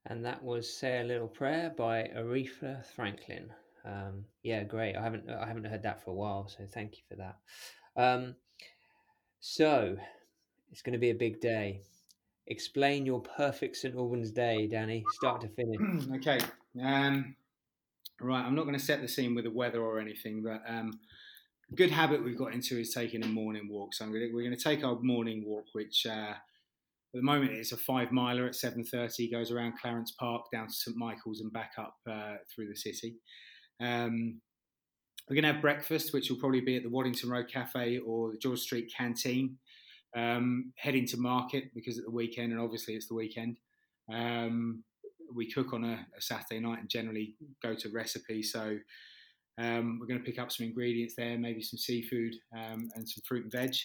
And 0.05 0.25
that 0.25 0.43
was 0.43 0.73
"Say 0.77 1.01
a 1.01 1.03
Little 1.03 1.27
Prayer" 1.27 1.73
by 1.77 2.09
Aretha 2.15 2.85
Franklin. 2.95 3.49
Um, 3.85 4.25
yeah, 4.43 4.63
great. 4.63 4.95
I 4.95 5.03
haven't 5.03 5.29
I 5.29 5.47
haven't 5.47 5.65
heard 5.65 5.83
that 5.83 6.03
for 6.03 6.11
a 6.11 6.15
while, 6.15 6.47
so 6.47 6.65
thank 6.73 6.97
you 6.97 7.03
for 7.09 7.15
that. 7.15 7.37
Um, 8.01 8.35
so, 9.39 9.97
it's 10.71 10.81
going 10.81 10.93
to 10.93 10.99
be 10.99 11.09
a 11.09 11.15
big 11.15 11.41
day. 11.41 11.81
Explain 12.47 13.05
your 13.05 13.21
perfect 13.21 13.75
St 13.75 13.95
Albans 13.95 14.31
day, 14.31 14.67
Danny, 14.67 15.03
start 15.11 15.41
to 15.41 15.49
finish. 15.49 16.07
okay. 16.15 16.39
Um, 16.81 17.35
right, 18.21 18.43
I'm 18.43 18.55
not 18.55 18.63
going 18.63 18.77
to 18.77 18.83
set 18.83 19.01
the 19.01 19.07
scene 19.07 19.35
with 19.35 19.43
the 19.43 19.51
weather 19.51 19.81
or 19.81 19.99
anything, 19.99 20.43
but 20.43 20.61
um, 20.67 20.99
good 21.75 21.91
habit 21.91 22.23
we've 22.23 22.37
got 22.37 22.53
into 22.53 22.79
is 22.79 22.93
taking 22.93 23.23
a 23.23 23.27
morning 23.27 23.67
walk. 23.69 23.93
So 23.93 24.05
gonna, 24.05 24.29
we're 24.33 24.43
going 24.43 24.55
to 24.55 24.63
take 24.63 24.83
our 24.83 24.97
morning 25.01 25.43
walk, 25.45 25.65
which 25.73 26.05
uh, 26.05 26.33
at 26.33 26.37
the 27.13 27.21
moment 27.21 27.51
it's 27.51 27.73
a 27.73 27.77
five 27.77 28.11
miler 28.11 28.45
at 28.45 28.53
7.30, 28.53 29.31
goes 29.31 29.51
around 29.51 29.73
Clarence 29.81 30.13
Park, 30.19 30.45
down 30.51 30.67
to 30.67 30.73
St 30.73 30.95
Michael's 30.95 31.41
and 31.41 31.51
back 31.51 31.73
up 31.77 31.95
uh, 32.09 32.35
through 32.53 32.69
the 32.69 32.75
city. 32.75 33.15
Um, 33.81 34.41
we're 35.27 35.35
going 35.35 35.43
to 35.43 35.51
have 35.51 35.61
breakfast, 35.61 36.13
which 36.13 36.29
will 36.29 36.37
probably 36.37 36.61
be 36.61 36.77
at 36.77 36.83
the 36.83 36.89
Waddington 36.89 37.29
Road 37.29 37.49
Cafe 37.51 37.99
or 37.99 38.31
the 38.31 38.37
George 38.37 38.59
Street 38.59 38.91
Canteen. 38.95 39.57
Um, 40.15 40.71
heading 40.77 41.05
to 41.07 41.17
market 41.17 41.65
because 41.75 41.99
at 41.99 42.05
the 42.05 42.11
weekend, 42.11 42.51
and 42.51 42.61
obviously 42.61 42.95
it's 42.95 43.07
the 43.07 43.13
weekend. 43.13 43.57
Um, 44.11 44.83
we 45.35 45.51
cook 45.51 45.73
on 45.73 45.83
a, 45.83 46.07
a, 46.17 46.21
Saturday 46.21 46.61
night 46.61 46.79
and 46.79 46.89
generally 46.89 47.35
go 47.61 47.75
to 47.75 47.89
recipe. 47.89 48.41
So 48.41 48.77
um, 49.59 49.99
we're 49.99 50.07
going 50.07 50.19
to 50.19 50.25
pick 50.25 50.39
up 50.39 50.51
some 50.51 50.65
ingredients 50.65 51.15
there, 51.15 51.37
maybe 51.37 51.61
some 51.61 51.77
seafood 51.77 52.33
um, 52.55 52.89
and 52.95 53.07
some 53.07 53.21
fruit 53.27 53.43
and 53.43 53.51
veg. 53.51 53.75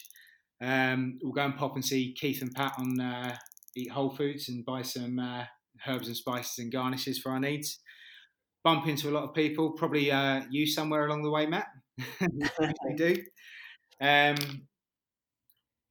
Um, 0.62 1.18
we'll 1.22 1.33
go 1.33 1.44
and 1.44 1.57
pop 1.57 1.74
and 1.74 1.85
see 1.85 2.14
Keith 2.18 2.40
and 2.40 2.55
Pat 2.55 2.74
on 2.78 3.00
uh, 3.00 3.37
Eat 3.76 3.90
Whole 3.90 4.11
Foods 4.11 4.48
and 4.48 4.64
buy 4.64 4.83
some 4.83 5.18
uh, 5.18 5.44
herbs 5.87 6.07
and 6.07 6.16
spices 6.16 6.61
and 6.61 6.72
garnishes 6.72 7.18
for 7.18 7.33
our 7.33 7.40
needs 7.40 7.81
bump 8.64 8.87
into 8.87 9.09
a 9.09 9.12
lot 9.12 9.25
of 9.25 9.35
people. 9.35 9.72
Probably 9.72 10.11
uh, 10.11 10.42
you 10.51 10.66
somewhere 10.66 11.07
along 11.07 11.22
the 11.22 11.31
way, 11.31 11.46
Matt. 11.46 11.66
I 12.20 12.92
do. 12.96 13.16
Um, 14.01 14.37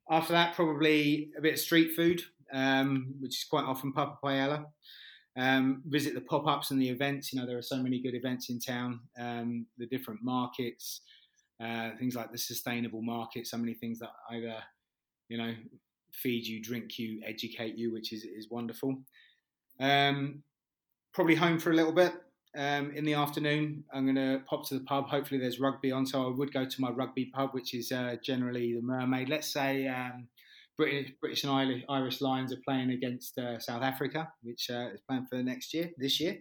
after 0.09 0.33
that, 0.33 0.55
probably 0.55 1.31
a 1.37 1.41
bit 1.41 1.53
of 1.53 1.59
street 1.59 1.95
food, 1.95 2.21
um, 2.53 3.15
which 3.19 3.37
is 3.37 3.45
quite 3.49 3.65
often 3.65 3.93
Papa 3.93 4.17
Paella. 4.23 4.65
Um, 5.37 5.81
visit 5.85 6.13
the 6.13 6.21
pop 6.21 6.45
ups 6.47 6.71
and 6.71 6.81
the 6.81 6.89
events. 6.89 7.31
You 7.31 7.39
know, 7.39 7.47
there 7.47 7.57
are 7.57 7.61
so 7.61 7.77
many 7.77 8.01
good 8.01 8.15
events 8.15 8.49
in 8.49 8.59
town. 8.59 8.99
Um, 9.17 9.67
the 9.77 9.87
different 9.87 10.19
markets, 10.21 11.01
uh, 11.63 11.91
things 11.97 12.15
like 12.15 12.31
the 12.31 12.37
sustainable 12.37 13.01
market. 13.01 13.47
So 13.47 13.57
many 13.57 13.73
things 13.73 13.99
that 13.99 14.09
either, 14.29 14.55
you 15.29 15.37
know, 15.37 15.53
feed 16.13 16.45
you, 16.45 16.61
drink 16.61 16.99
you, 16.99 17.21
educate 17.25 17.77
you, 17.77 17.93
which 17.93 18.11
is 18.11 18.25
is 18.25 18.49
wonderful. 18.49 18.97
Um, 19.79 20.43
probably 21.13 21.35
home 21.35 21.59
for 21.59 21.71
a 21.71 21.75
little 21.75 21.93
bit. 21.93 22.13
Um, 22.55 22.91
in 22.91 23.05
the 23.05 23.13
afternoon, 23.13 23.85
I'm 23.93 24.03
going 24.03 24.15
to 24.15 24.43
pop 24.45 24.67
to 24.67 24.73
the 24.73 24.83
pub. 24.83 25.07
Hopefully, 25.07 25.39
there's 25.39 25.59
rugby 25.59 25.91
on, 25.91 26.05
so 26.05 26.27
I 26.27 26.35
would 26.35 26.53
go 26.53 26.65
to 26.65 26.81
my 26.81 26.89
rugby 26.89 27.31
pub, 27.33 27.51
which 27.53 27.73
is 27.73 27.91
uh, 27.91 28.17
generally 28.23 28.73
the 28.73 28.81
Mermaid. 28.81 29.29
Let's 29.29 29.51
say 29.51 29.87
um, 29.87 30.27
British, 30.77 31.11
British 31.21 31.43
and 31.43 31.83
Irish 31.89 32.21
Lions 32.21 32.51
are 32.51 32.61
playing 32.65 32.91
against 32.91 33.37
uh, 33.37 33.59
South 33.59 33.83
Africa, 33.83 34.31
which 34.43 34.69
uh, 34.69 34.89
is 34.93 34.99
planned 35.07 35.29
for 35.29 35.35
next 35.41 35.73
year, 35.73 35.91
this 35.97 36.19
year. 36.19 36.37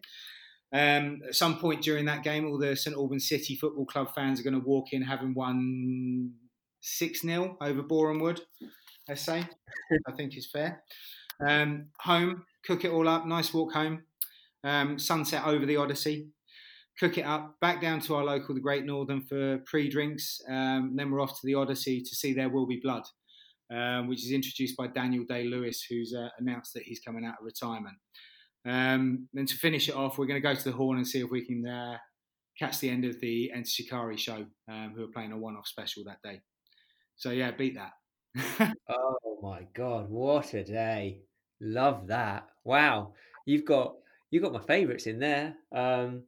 Um, 0.73 1.20
at 1.27 1.35
some 1.35 1.59
point 1.59 1.83
during 1.83 2.05
that 2.07 2.23
game, 2.23 2.46
all 2.46 2.59
the 2.59 2.77
St 2.77 2.96
Albans 2.96 3.29
City 3.29 3.57
Football 3.57 3.87
Club 3.87 4.14
fans 4.14 4.40
are 4.40 4.44
going 4.44 4.61
to 4.61 4.66
walk 4.66 4.92
in 4.92 5.03
having 5.03 5.35
won 5.35 6.33
6 6.81 7.23
0 7.23 7.57
over 7.61 7.83
Boreham 7.83 8.20
Wood, 8.20 8.40
let's 9.09 9.23
say. 9.23 9.44
I 10.09 10.12
think 10.12 10.37
is 10.37 10.51
fair. 10.51 10.83
Um, 11.46 11.87
home, 12.01 12.44
cook 12.64 12.85
it 12.85 12.92
all 12.92 13.09
up, 13.09 13.27
nice 13.27 13.53
walk 13.53 13.73
home. 13.73 14.03
Um, 14.62 14.99
sunset 14.99 15.46
over 15.46 15.64
the 15.64 15.77
Odyssey, 15.77 16.29
cook 16.99 17.16
it 17.18 17.25
up, 17.25 17.59
back 17.61 17.81
down 17.81 18.01
to 18.01 18.14
our 18.14 18.25
local, 18.25 18.55
the 18.55 18.61
Great 18.61 18.85
Northern, 18.85 19.23
for 19.23 19.59
pre 19.66 19.88
drinks. 19.88 20.40
Um, 20.49 20.92
then 20.96 21.11
we're 21.11 21.23
off 21.23 21.40
to 21.40 21.46
the 21.46 21.55
Odyssey 21.55 22.01
to 22.03 22.14
see 22.14 22.33
There 22.35 22.51
Will 22.51 22.66
Be 22.66 22.81
Blood 22.83 23.05
um, 23.73 24.09
which 24.09 24.25
is 24.25 24.33
introduced 24.33 24.77
by 24.77 24.88
Daniel 24.88 25.25
Day 25.25 25.44
Lewis, 25.44 25.83
who's 25.88 26.14
uh, 26.14 26.29
announced 26.38 26.75
that 26.75 26.83
he's 26.83 27.01
coming 27.01 27.25
out 27.25 27.37
of 27.40 27.44
retirement. 27.44 27.96
Um, 28.66 29.29
then 29.33 29.46
to 29.46 29.57
finish 29.57 29.88
it 29.88 29.94
off, 29.94 30.18
we're 30.18 30.27
going 30.27 30.40
to 30.40 30.46
go 30.46 30.55
to 30.55 30.64
the 30.64 30.77
Horn 30.77 30.99
and 30.99 31.07
see 31.07 31.20
if 31.20 31.31
we 31.31 31.44
can 31.44 31.66
uh, 31.66 31.96
catch 32.59 32.81
the 32.81 32.90
end 32.90 33.05
of 33.05 33.20
the 33.20 33.51
Enter 33.55 33.68
Shikari 33.68 34.16
show, 34.16 34.44
um, 34.68 34.92
who 34.96 35.05
are 35.05 35.12
playing 35.14 35.33
a 35.33 35.38
one-off 35.38 35.66
special 35.66 36.05
that 36.05 36.23
day. 36.23 36.40
So 37.16 37.31
yeah, 37.31 37.53
beat 37.53 37.77
that. 37.77 38.75
oh 38.88 39.38
my 39.42 39.66
god, 39.75 40.09
what 40.09 40.55
a 40.55 40.64
day! 40.64 41.20
Love 41.61 42.07
that. 42.09 42.49
Wow, 42.64 43.14
you've 43.44 43.64
got 43.64 43.94
you've 44.31 44.43
got 44.43 44.53
my 44.53 44.61
favourites 44.61 45.07
in 45.07 45.19
there. 45.19 45.57
Um, 45.73 46.25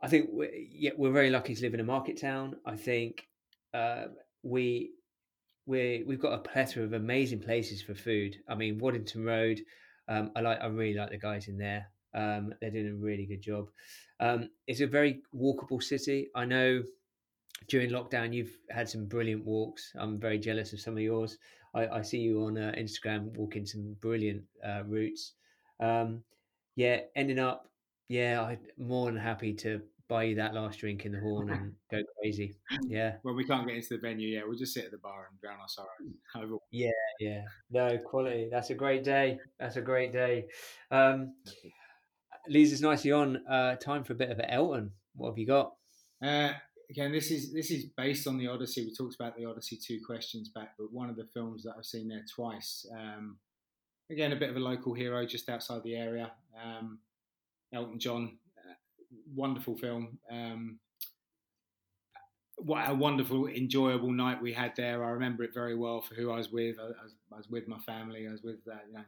I 0.00 0.08
think 0.08 0.28
we're, 0.32 0.54
yeah, 0.54 0.92
we're 0.96 1.12
very 1.12 1.30
lucky 1.30 1.54
to 1.54 1.62
live 1.62 1.74
in 1.74 1.80
a 1.80 1.84
market 1.84 2.20
town. 2.20 2.56
I 2.64 2.76
think 2.76 3.26
uh, 3.74 4.06
we 4.42 4.92
we 5.66 6.04
we've 6.06 6.20
got 6.20 6.34
a 6.34 6.38
plethora 6.38 6.84
of 6.84 6.92
amazing 6.92 7.40
places 7.40 7.82
for 7.82 7.94
food. 7.94 8.36
I 8.48 8.54
mean, 8.54 8.78
Waddington 8.78 9.24
Road. 9.24 9.60
Um, 10.08 10.30
I 10.36 10.40
like. 10.40 10.60
I 10.60 10.66
really 10.66 10.98
like 10.98 11.10
the 11.10 11.18
guys 11.18 11.48
in 11.48 11.58
there. 11.58 11.90
Um, 12.14 12.54
they're 12.60 12.70
doing 12.70 12.88
a 12.88 13.04
really 13.04 13.26
good 13.26 13.42
job. 13.42 13.68
Um, 14.20 14.50
it's 14.66 14.80
a 14.80 14.86
very 14.86 15.22
walkable 15.34 15.82
city. 15.82 16.28
I 16.34 16.44
know 16.44 16.82
during 17.68 17.90
lockdown 17.90 18.32
you've 18.32 18.56
had 18.70 18.88
some 18.88 19.06
brilliant 19.06 19.44
walks. 19.44 19.92
I'm 19.98 20.18
very 20.18 20.38
jealous 20.38 20.72
of 20.72 20.80
some 20.80 20.94
of 20.94 21.00
yours. 21.00 21.38
I, 21.74 21.86
I 21.88 22.02
see 22.02 22.18
you 22.18 22.44
on 22.44 22.56
uh, 22.56 22.72
Instagram 22.78 23.36
walking 23.36 23.66
some 23.66 23.96
brilliant 24.00 24.42
uh, 24.64 24.82
routes. 24.86 25.32
Um, 25.80 26.22
yeah, 26.78 27.00
ending 27.16 27.40
up, 27.40 27.68
yeah, 28.08 28.40
I'm 28.40 28.58
more 28.78 29.06
than 29.06 29.16
happy 29.16 29.52
to 29.52 29.82
buy 30.08 30.22
you 30.22 30.36
that 30.36 30.54
last 30.54 30.78
drink 30.78 31.04
in 31.04 31.10
the 31.10 31.18
horn 31.26 31.50
and 31.50 31.72
go 31.90 32.00
crazy. 32.20 32.54
Yeah. 32.86 33.16
Well, 33.24 33.34
we 33.34 33.44
can't 33.44 33.66
get 33.66 33.74
into 33.74 33.88
the 33.90 33.98
venue 33.98 34.28
yet. 34.28 34.44
We'll 34.46 34.56
just 34.56 34.74
sit 34.74 34.84
at 34.84 34.92
the 34.92 34.98
bar 34.98 35.26
and 35.28 35.40
drown 35.40 35.58
our 35.60 35.66
sorrows. 35.66 36.60
Yeah, 36.70 36.90
yeah. 37.18 37.42
No 37.72 37.98
quality. 37.98 38.48
That's 38.48 38.70
a 38.70 38.74
great 38.74 39.02
day. 39.02 39.40
That's 39.58 39.74
a 39.74 39.80
great 39.80 40.12
day. 40.12 40.44
Um, 40.92 41.34
leads 42.48 42.72
us 42.72 42.80
nicely 42.80 43.10
on. 43.10 43.44
Uh, 43.48 43.74
time 43.74 44.04
for 44.04 44.12
a 44.12 44.16
bit 44.16 44.30
of 44.30 44.38
an 44.38 44.44
Elton. 44.48 44.92
What 45.16 45.30
have 45.30 45.38
you 45.38 45.48
got? 45.48 45.72
Uh, 46.24 46.52
again, 46.90 47.10
this 47.10 47.32
is 47.32 47.52
this 47.52 47.72
is 47.72 47.86
based 47.96 48.28
on 48.28 48.38
the 48.38 48.46
Odyssey. 48.46 48.84
We 48.84 48.94
talked 48.94 49.16
about 49.16 49.36
the 49.36 49.46
Odyssey 49.46 49.80
two 49.84 49.98
questions 50.06 50.50
back, 50.54 50.74
but 50.78 50.92
one 50.92 51.10
of 51.10 51.16
the 51.16 51.26
films 51.34 51.64
that 51.64 51.74
I've 51.76 51.84
seen 51.84 52.06
there 52.06 52.24
twice. 52.32 52.86
Um, 52.96 53.38
again, 54.10 54.32
a 54.32 54.36
bit 54.36 54.50
of 54.50 54.56
a 54.56 54.60
local 54.60 54.94
hero 54.94 55.24
just 55.26 55.48
outside 55.48 55.82
the 55.82 55.96
area. 55.96 56.32
Um, 56.62 56.98
Elton 57.72 57.98
John 57.98 58.38
wonderful 59.34 59.76
film. 59.76 60.18
Um, 60.30 60.78
what 62.56 62.88
a 62.88 62.94
wonderful, 62.94 63.46
enjoyable 63.46 64.10
night 64.10 64.42
we 64.42 64.52
had 64.52 64.72
there. 64.76 65.04
I 65.04 65.10
remember 65.10 65.44
it 65.44 65.54
very 65.54 65.76
well 65.76 66.00
for 66.00 66.14
who 66.14 66.32
I 66.32 66.36
was 66.36 66.50
with. 66.50 66.76
I, 66.78 66.84
was, 66.84 67.14
I 67.32 67.36
was 67.36 67.48
with 67.48 67.68
my 67.68 67.78
family. 67.78 68.26
I 68.26 68.32
was 68.32 68.42
with 68.42 68.58
uh, 68.70 68.76
you 68.88 68.94
know, 68.94 69.04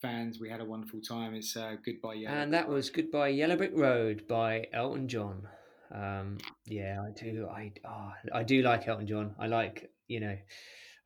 fans. 0.00 0.38
We 0.40 0.48
had 0.48 0.60
a 0.60 0.64
wonderful 0.64 1.00
time. 1.00 1.34
It's 1.34 1.56
uh, 1.56 1.76
Goodbye 1.84 2.14
Yellow. 2.14 2.36
And 2.36 2.54
that 2.54 2.68
was 2.68 2.90
Goodbye 2.90 3.28
Yellow 3.28 3.56
Brick 3.56 3.72
Road 3.74 4.28
by 4.28 4.66
Elton 4.72 5.08
John. 5.08 5.48
Um, 5.92 6.38
yeah, 6.66 7.02
I 7.02 7.10
do. 7.18 7.48
I 7.50 7.72
oh, 7.84 8.12
I 8.32 8.42
do 8.44 8.62
like 8.62 8.86
Elton 8.86 9.06
John. 9.06 9.34
I 9.38 9.46
like 9.46 9.90
you 10.06 10.20
know. 10.20 10.36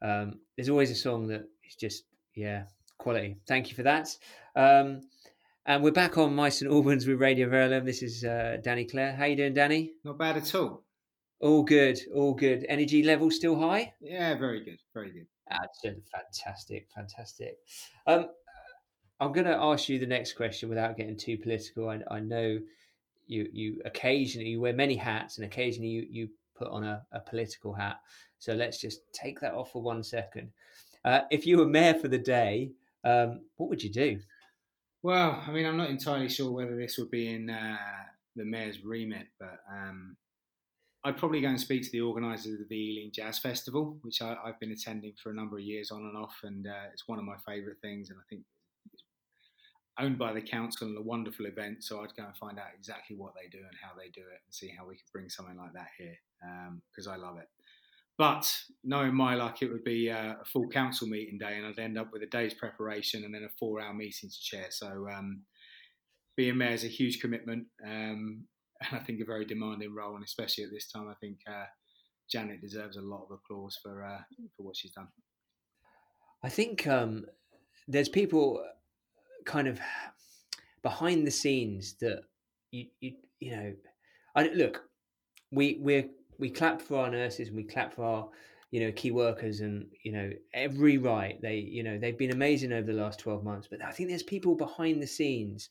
Um, 0.02 0.40
there's 0.56 0.68
always 0.68 0.90
a 0.90 0.96
song 0.96 1.28
that 1.28 1.44
is 1.64 1.76
just 1.76 2.02
yeah 2.34 2.64
quality. 3.02 3.36
Thank 3.48 3.68
you 3.68 3.74
for 3.74 3.82
that. 3.82 4.16
Um, 4.54 5.00
and 5.66 5.82
we're 5.82 5.90
back 5.90 6.18
on 6.18 6.36
My 6.36 6.48
St 6.48 6.70
Albans 6.70 7.04
with 7.04 7.20
Radio 7.20 7.48
Verulam. 7.48 7.84
This 7.84 8.00
is 8.00 8.24
uh, 8.24 8.58
Danny 8.62 8.84
Clare. 8.84 9.12
How 9.12 9.24
you 9.24 9.34
doing, 9.34 9.54
Danny? 9.54 9.94
Not 10.04 10.18
bad 10.18 10.36
at 10.36 10.54
all. 10.54 10.84
All 11.40 11.64
good, 11.64 11.98
all 12.14 12.32
good. 12.32 12.64
Energy 12.68 13.02
level 13.02 13.32
still 13.32 13.58
high? 13.58 13.92
Yeah, 14.00 14.38
very 14.38 14.64
good, 14.64 14.78
very 14.94 15.10
good. 15.10 15.26
That's 15.50 15.80
fantastic, 15.82 16.86
fantastic. 16.94 17.56
Um, 18.06 18.26
I'm 19.18 19.32
going 19.32 19.46
to 19.46 19.56
ask 19.56 19.88
you 19.88 19.98
the 19.98 20.06
next 20.06 20.34
question 20.34 20.68
without 20.68 20.96
getting 20.96 21.16
too 21.16 21.36
political. 21.38 21.88
I, 21.88 21.98
I 22.08 22.20
know 22.20 22.60
you 23.26 23.48
you 23.52 23.82
occasionally 23.84 24.50
you 24.50 24.60
wear 24.60 24.74
many 24.74 24.94
hats, 24.94 25.38
and 25.38 25.44
occasionally 25.44 25.90
you 25.90 26.06
you 26.08 26.28
put 26.56 26.68
on 26.68 26.84
a, 26.84 27.02
a 27.10 27.18
political 27.18 27.72
hat. 27.74 27.98
So 28.38 28.54
let's 28.54 28.80
just 28.80 29.00
take 29.12 29.40
that 29.40 29.54
off 29.54 29.72
for 29.72 29.82
one 29.82 30.04
second. 30.04 30.52
Uh, 31.04 31.22
if 31.32 31.46
you 31.46 31.58
were 31.58 31.66
mayor 31.66 31.94
for 31.94 32.06
the 32.06 32.18
day, 32.18 32.70
um, 33.04 33.40
what 33.56 33.68
would 33.68 33.82
you 33.82 33.90
do? 33.90 34.18
Well, 35.02 35.42
I 35.46 35.50
mean, 35.50 35.66
I'm 35.66 35.76
not 35.76 35.90
entirely 35.90 36.28
sure 36.28 36.52
whether 36.52 36.76
this 36.76 36.96
would 36.98 37.10
be 37.10 37.34
in 37.34 37.50
uh, 37.50 37.76
the 38.36 38.44
mayor's 38.44 38.84
remit, 38.84 39.26
but 39.38 39.58
um, 39.70 40.16
I'd 41.04 41.16
probably 41.16 41.40
go 41.40 41.48
and 41.48 41.60
speak 41.60 41.82
to 41.82 41.90
the 41.90 42.02
organisers 42.02 42.60
of 42.60 42.68
the 42.68 42.76
Ealing 42.76 43.10
Jazz 43.12 43.40
Festival, 43.40 43.98
which 44.02 44.22
I, 44.22 44.36
have 44.46 44.60
been 44.60 44.70
attending 44.70 45.14
for 45.20 45.30
a 45.30 45.34
number 45.34 45.58
of 45.58 45.64
years 45.64 45.90
on 45.90 46.02
and 46.02 46.16
off, 46.16 46.36
and 46.44 46.66
uh, 46.66 46.86
it's 46.92 47.08
one 47.08 47.18
of 47.18 47.24
my 47.24 47.34
favourite 47.44 47.80
things. 47.82 48.10
And 48.10 48.18
I 48.20 48.22
think 48.30 48.42
it's 48.92 49.02
owned 49.98 50.18
by 50.18 50.32
the 50.32 50.40
council 50.40 50.86
and 50.86 50.96
a 50.96 51.02
wonderful 51.02 51.46
event. 51.46 51.82
So 51.82 52.00
I'd 52.00 52.14
go 52.14 52.24
and 52.24 52.36
find 52.36 52.60
out 52.60 52.70
exactly 52.78 53.16
what 53.16 53.32
they 53.34 53.48
do 53.48 53.58
and 53.58 53.76
how 53.82 53.98
they 53.98 54.10
do 54.10 54.20
it, 54.20 54.38
and 54.46 54.54
see 54.54 54.72
how 54.78 54.86
we 54.86 54.94
could 54.94 55.10
bring 55.12 55.28
something 55.28 55.56
like 55.56 55.72
that 55.72 55.88
here 55.98 56.16
because 56.94 57.08
um, 57.08 57.12
I 57.12 57.16
love 57.16 57.38
it. 57.38 57.48
But 58.22 58.56
knowing 58.84 59.16
my 59.16 59.34
luck, 59.34 59.62
it 59.62 59.72
would 59.72 59.82
be 59.82 60.08
uh, 60.08 60.34
a 60.40 60.44
full 60.44 60.68
council 60.68 61.08
meeting 61.08 61.38
day, 61.38 61.56
and 61.56 61.66
I'd 61.66 61.80
end 61.80 61.98
up 61.98 62.12
with 62.12 62.22
a 62.22 62.26
day's 62.26 62.54
preparation 62.54 63.24
and 63.24 63.34
then 63.34 63.42
a 63.42 63.48
four-hour 63.58 63.92
meeting 63.92 64.30
to 64.30 64.40
chair. 64.40 64.66
So 64.70 65.08
um, 65.12 65.42
being 66.36 66.56
mayor 66.56 66.70
is 66.70 66.84
a 66.84 66.86
huge 66.86 67.20
commitment, 67.20 67.66
um, 67.84 68.44
and 68.80 68.92
I 68.92 68.98
think 69.00 69.20
a 69.20 69.24
very 69.24 69.44
demanding 69.44 69.92
role. 69.92 70.14
And 70.14 70.22
especially 70.24 70.62
at 70.62 70.70
this 70.70 70.86
time, 70.86 71.08
I 71.08 71.14
think 71.14 71.38
uh, 71.48 71.64
Janet 72.30 72.60
deserves 72.60 72.96
a 72.96 73.00
lot 73.00 73.24
of 73.24 73.32
applause 73.32 73.76
for 73.82 74.04
uh, 74.04 74.20
for 74.56 74.62
what 74.62 74.76
she's 74.76 74.92
done. 74.92 75.08
I 76.44 76.48
think 76.48 76.86
um, 76.86 77.26
there's 77.88 78.08
people 78.08 78.64
kind 79.44 79.66
of 79.66 79.80
behind 80.84 81.26
the 81.26 81.32
scenes 81.32 81.96
that 82.00 82.22
you 82.70 82.86
you, 83.00 83.14
you 83.40 83.50
know. 83.50 83.74
I, 84.36 84.48
look, 84.54 84.84
we 85.50 85.80
we're 85.80 86.08
we 86.38 86.50
clap 86.50 86.80
for 86.80 86.98
our 86.98 87.10
nurses 87.10 87.48
and 87.48 87.56
we 87.56 87.64
clap 87.64 87.94
for 87.94 88.04
our 88.04 88.28
you 88.70 88.80
know 88.80 88.92
key 88.92 89.10
workers 89.10 89.60
and 89.60 89.86
you 90.02 90.12
know 90.12 90.30
every 90.54 90.98
right. 90.98 91.40
They 91.40 91.56
you 91.56 91.82
know 91.82 91.98
they've 91.98 92.18
been 92.18 92.32
amazing 92.32 92.72
over 92.72 92.86
the 92.86 93.00
last 93.00 93.18
12 93.20 93.44
months 93.44 93.68
but 93.70 93.84
i 93.84 93.90
think 93.90 94.08
there's 94.08 94.22
people 94.22 94.54
behind 94.54 95.02
the 95.02 95.06
scenes 95.06 95.70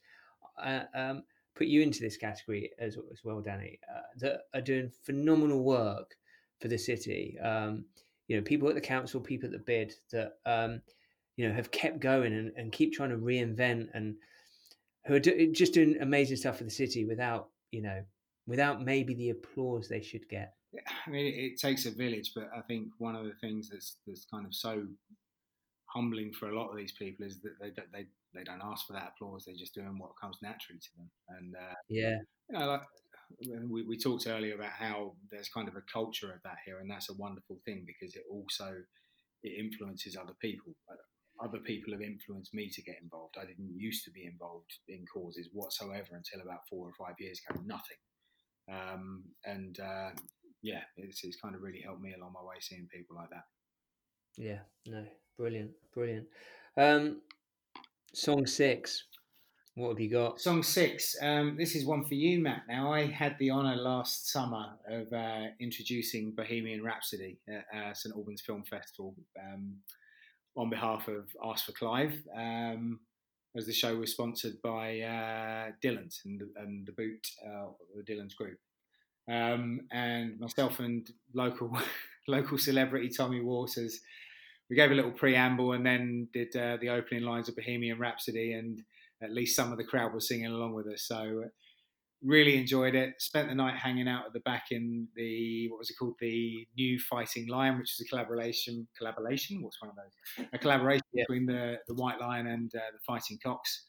uh, 0.63 0.84
um, 0.93 1.24
put 1.56 1.67
you 1.67 1.82
into 1.82 2.02
this 2.02 2.17
category 2.17 2.71
as, 2.80 2.97
as 3.12 3.21
well 3.24 3.41
danny 3.41 3.80
uh, 3.93 4.02
that 4.17 4.41
are 4.54 4.62
doing 4.62 4.91
phenomenal 5.04 5.63
work 5.63 6.15
for 6.62 6.67
the 6.67 6.78
city. 6.78 7.38
Um, 7.39 7.86
you 8.28 8.38
know 8.38 8.43
people 8.43 8.69
at 8.69 8.76
the 8.76 8.82
council 8.82 9.19
people 9.19 9.47
at 9.47 9.52
the 9.52 9.60
bid 9.60 9.93
that 10.12 10.34
um, 10.45 10.82
you 11.36 11.47
know 11.47 11.54
have 11.54 11.71
kept 11.71 12.00
going 12.00 12.34
and, 12.34 12.54
and 12.56 12.71
keep 12.71 12.93
trying 12.93 13.10
to 13.10 13.17
reinvent 13.17 13.89
and 13.93 14.15
who 15.06 15.15
are 15.15 15.19
do, 15.19 15.52
just 15.52 15.74
doing 15.74 15.97
amazing 16.00 16.38
stuff 16.38 16.60
for 16.60 16.63
the 16.63 16.69
city 16.69 17.04
without 17.04 17.50
you 17.71 17.82
know 17.82 18.02
without 18.51 18.83
maybe 18.83 19.13
the 19.13 19.29
applause 19.29 19.87
they 19.87 20.01
should 20.01 20.27
get 20.27 20.55
I 21.05 21.09
mean, 21.09 21.25
it, 21.25 21.37
it, 21.37 21.59
takes 21.59 21.85
a 21.85 21.91
village, 21.91 22.31
but 22.33 22.49
I 22.55 22.61
think 22.61 22.87
one 22.97 23.15
of 23.15 23.25
the 23.25 23.33
things 23.41 23.69
that's 23.69 23.97
that's 24.07 24.25
kind 24.25 24.45
of 24.45 24.55
so 24.55 24.85
humbling 25.85 26.31
for 26.31 26.49
a 26.49 26.57
lot 26.57 26.69
of 26.69 26.77
these 26.77 26.93
people 26.93 27.25
is 27.25 27.39
that 27.41 27.59
they 27.59 27.71
they 27.91 28.05
they 28.33 28.43
don't 28.43 28.63
ask 28.63 28.87
for 28.87 28.93
that 28.93 29.13
applause; 29.13 29.43
they're 29.43 29.55
just 29.55 29.75
doing 29.75 29.97
what 29.99 30.19
comes 30.21 30.37
naturally 30.41 30.79
to 30.79 30.89
them. 30.97 31.09
And 31.37 31.55
uh, 31.55 31.75
yeah, 31.89 32.17
you 32.49 32.57
know, 32.57 32.67
like 32.67 32.81
we, 33.69 33.83
we 33.83 33.97
talked 33.97 34.27
earlier 34.27 34.55
about 34.55 34.71
how 34.71 35.13
there's 35.29 35.49
kind 35.49 35.67
of 35.67 35.75
a 35.75 35.83
culture 35.91 36.31
of 36.31 36.41
that 36.43 36.57
here, 36.65 36.79
and 36.79 36.89
that's 36.89 37.09
a 37.09 37.15
wonderful 37.15 37.59
thing 37.65 37.85
because 37.85 38.15
it 38.15 38.23
also 38.31 38.73
it 39.43 39.59
influences 39.59 40.15
other 40.15 40.35
people. 40.39 40.73
other 41.43 41.59
people 41.59 41.91
have 41.91 42.01
influenced 42.01 42.53
me 42.53 42.69
to 42.69 42.81
get 42.81 42.95
involved. 43.03 43.35
I 43.37 43.45
didn't 43.45 43.75
used 43.75 44.05
to 44.05 44.11
be 44.11 44.25
involved 44.25 44.71
in 44.87 45.05
causes 45.13 45.49
whatsoever 45.51 46.15
until 46.15 46.41
about 46.41 46.67
four 46.69 46.87
or 46.87 46.93
five 47.05 47.15
years 47.19 47.41
ago. 47.43 47.59
Nothing. 47.65 47.97
Um, 48.71 49.23
and 49.45 49.79
uh, 49.79 50.10
yeah, 50.62 50.81
it's, 50.97 51.23
it's 51.23 51.38
kind 51.38 51.55
of 51.55 51.62
really 51.62 51.81
helped 51.81 52.01
me 52.01 52.13
along 52.17 52.34
my 52.34 52.41
way 52.41 52.55
seeing 52.60 52.88
people 52.93 53.15
like 53.15 53.29
that. 53.29 53.43
Yeah, 54.38 54.60
no, 54.88 55.05
brilliant, 55.38 55.71
brilliant. 55.93 56.27
Um, 56.77 57.21
song 58.13 58.47
six, 58.47 59.03
what 59.75 59.89
have 59.89 59.99
you 59.99 60.10
got? 60.10 60.39
Song 60.39 60.63
six. 60.63 61.15
Um, 61.21 61.55
this 61.57 61.75
is 61.75 61.86
one 61.86 62.03
for 62.03 62.13
you, 62.13 62.39
Matt. 62.39 62.63
Now, 62.67 62.91
I 62.91 63.05
had 63.05 63.38
the 63.39 63.51
honour 63.51 63.75
last 63.75 64.29
summer 64.29 64.73
of 64.89 65.12
uh, 65.13 65.47
introducing 65.60 66.31
Bohemian 66.31 66.84
Rhapsody 66.84 67.39
at 67.47 67.65
uh, 67.73 67.93
St 67.93 68.13
Albans 68.15 68.41
Film 68.41 68.63
Festival 68.63 69.15
um, 69.39 69.77
on 70.57 70.69
behalf 70.69 71.07
of 71.07 71.29
Ask 71.43 71.65
for 71.65 71.71
Clive, 71.71 72.13
um, 72.36 72.99
as 73.55 73.65
the 73.65 73.73
show 73.73 73.95
was 73.95 74.11
sponsored 74.11 74.61
by 74.63 74.99
uh, 75.01 75.71
Dylan's 75.83 76.21
and, 76.25 76.41
and, 76.55 76.85
the 76.85 76.93
Boot, 76.93 77.27
uh, 77.45 77.67
the 77.95 78.13
Dylan's 78.13 78.33
group. 78.33 78.57
Um, 79.29 79.81
and 79.91 80.39
myself 80.39 80.79
and 80.79 81.07
local 81.33 81.71
local 82.27 82.57
celebrity 82.57 83.09
Tommy 83.09 83.41
Waters, 83.41 83.99
we 84.69 84.75
gave 84.75 84.91
a 84.91 84.95
little 84.95 85.11
preamble 85.11 85.73
and 85.73 85.85
then 85.85 86.27
did 86.33 86.55
uh, 86.55 86.77
the 86.79 86.89
opening 86.89 87.23
lines 87.23 87.49
of 87.49 87.55
Bohemian 87.55 87.99
Rhapsody, 87.99 88.53
and 88.53 88.81
at 89.21 89.31
least 89.31 89.55
some 89.55 89.71
of 89.71 89.77
the 89.77 89.83
crowd 89.83 90.13
was 90.13 90.27
singing 90.27 90.47
along 90.47 90.73
with 90.73 90.87
us. 90.87 91.03
So 91.03 91.43
really 92.23 92.57
enjoyed 92.57 92.95
it. 92.95 93.13
Spent 93.19 93.49
the 93.49 93.55
night 93.55 93.75
hanging 93.75 94.07
out 94.07 94.25
at 94.25 94.34
the 94.34 94.39
back 94.41 94.67
in 94.71 95.07
the 95.15 95.69
what 95.69 95.79
was 95.79 95.89
it 95.89 95.95
called, 95.97 96.15
the 96.19 96.67
New 96.77 96.99
Fighting 96.99 97.47
Lion, 97.47 97.77
which 97.79 97.93
is 97.93 98.01
a 98.01 98.10
collaboration. 98.10 98.88
Collaboration? 98.97 99.62
What's 99.62 99.81
one 99.81 99.89
of 99.89 99.95
those? 99.95 100.45
A 100.53 100.57
collaboration 100.57 101.03
yeah. 101.13 101.23
between 101.23 101.45
the 101.45 101.79
the 101.88 101.95
White 101.95 102.19
Lion 102.19 102.47
and 102.47 102.73
uh, 102.75 102.79
the 102.93 102.99
Fighting 103.05 103.39
Cocks. 103.43 103.86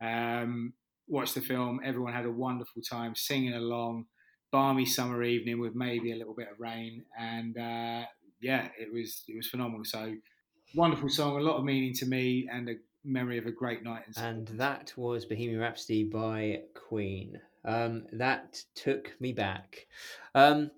Um, 0.00 0.72
watched 1.08 1.34
the 1.34 1.40
film. 1.40 1.80
Everyone 1.84 2.12
had 2.12 2.24
a 2.24 2.30
wonderful 2.30 2.82
time 2.82 3.14
singing 3.14 3.54
along 3.54 4.06
balmy 4.50 4.84
summer 4.84 5.22
evening 5.22 5.58
with 5.58 5.74
maybe 5.74 6.12
a 6.12 6.16
little 6.16 6.34
bit 6.34 6.48
of 6.50 6.60
rain, 6.60 7.04
and 7.18 7.56
uh, 7.56 8.04
yeah, 8.40 8.68
it 8.78 8.92
was 8.92 9.24
it 9.28 9.36
was 9.36 9.48
phenomenal. 9.48 9.84
So 9.84 10.14
wonderful 10.74 11.08
song, 11.08 11.38
a 11.38 11.40
lot 11.40 11.56
of 11.56 11.64
meaning 11.64 11.94
to 11.94 12.06
me, 12.06 12.48
and 12.52 12.68
a 12.68 12.74
memory 13.04 13.38
of 13.38 13.46
a 13.46 13.52
great 13.52 13.82
night. 13.82 14.04
And 14.16 14.46
that 14.48 14.92
was 14.96 15.24
Bohemian 15.24 15.60
Rhapsody 15.60 16.04
by 16.04 16.62
Queen. 16.74 17.40
Um, 17.64 18.04
that 18.12 18.62
took 18.74 19.12
me 19.20 19.32
back. 19.32 19.86
Um, 20.34 20.70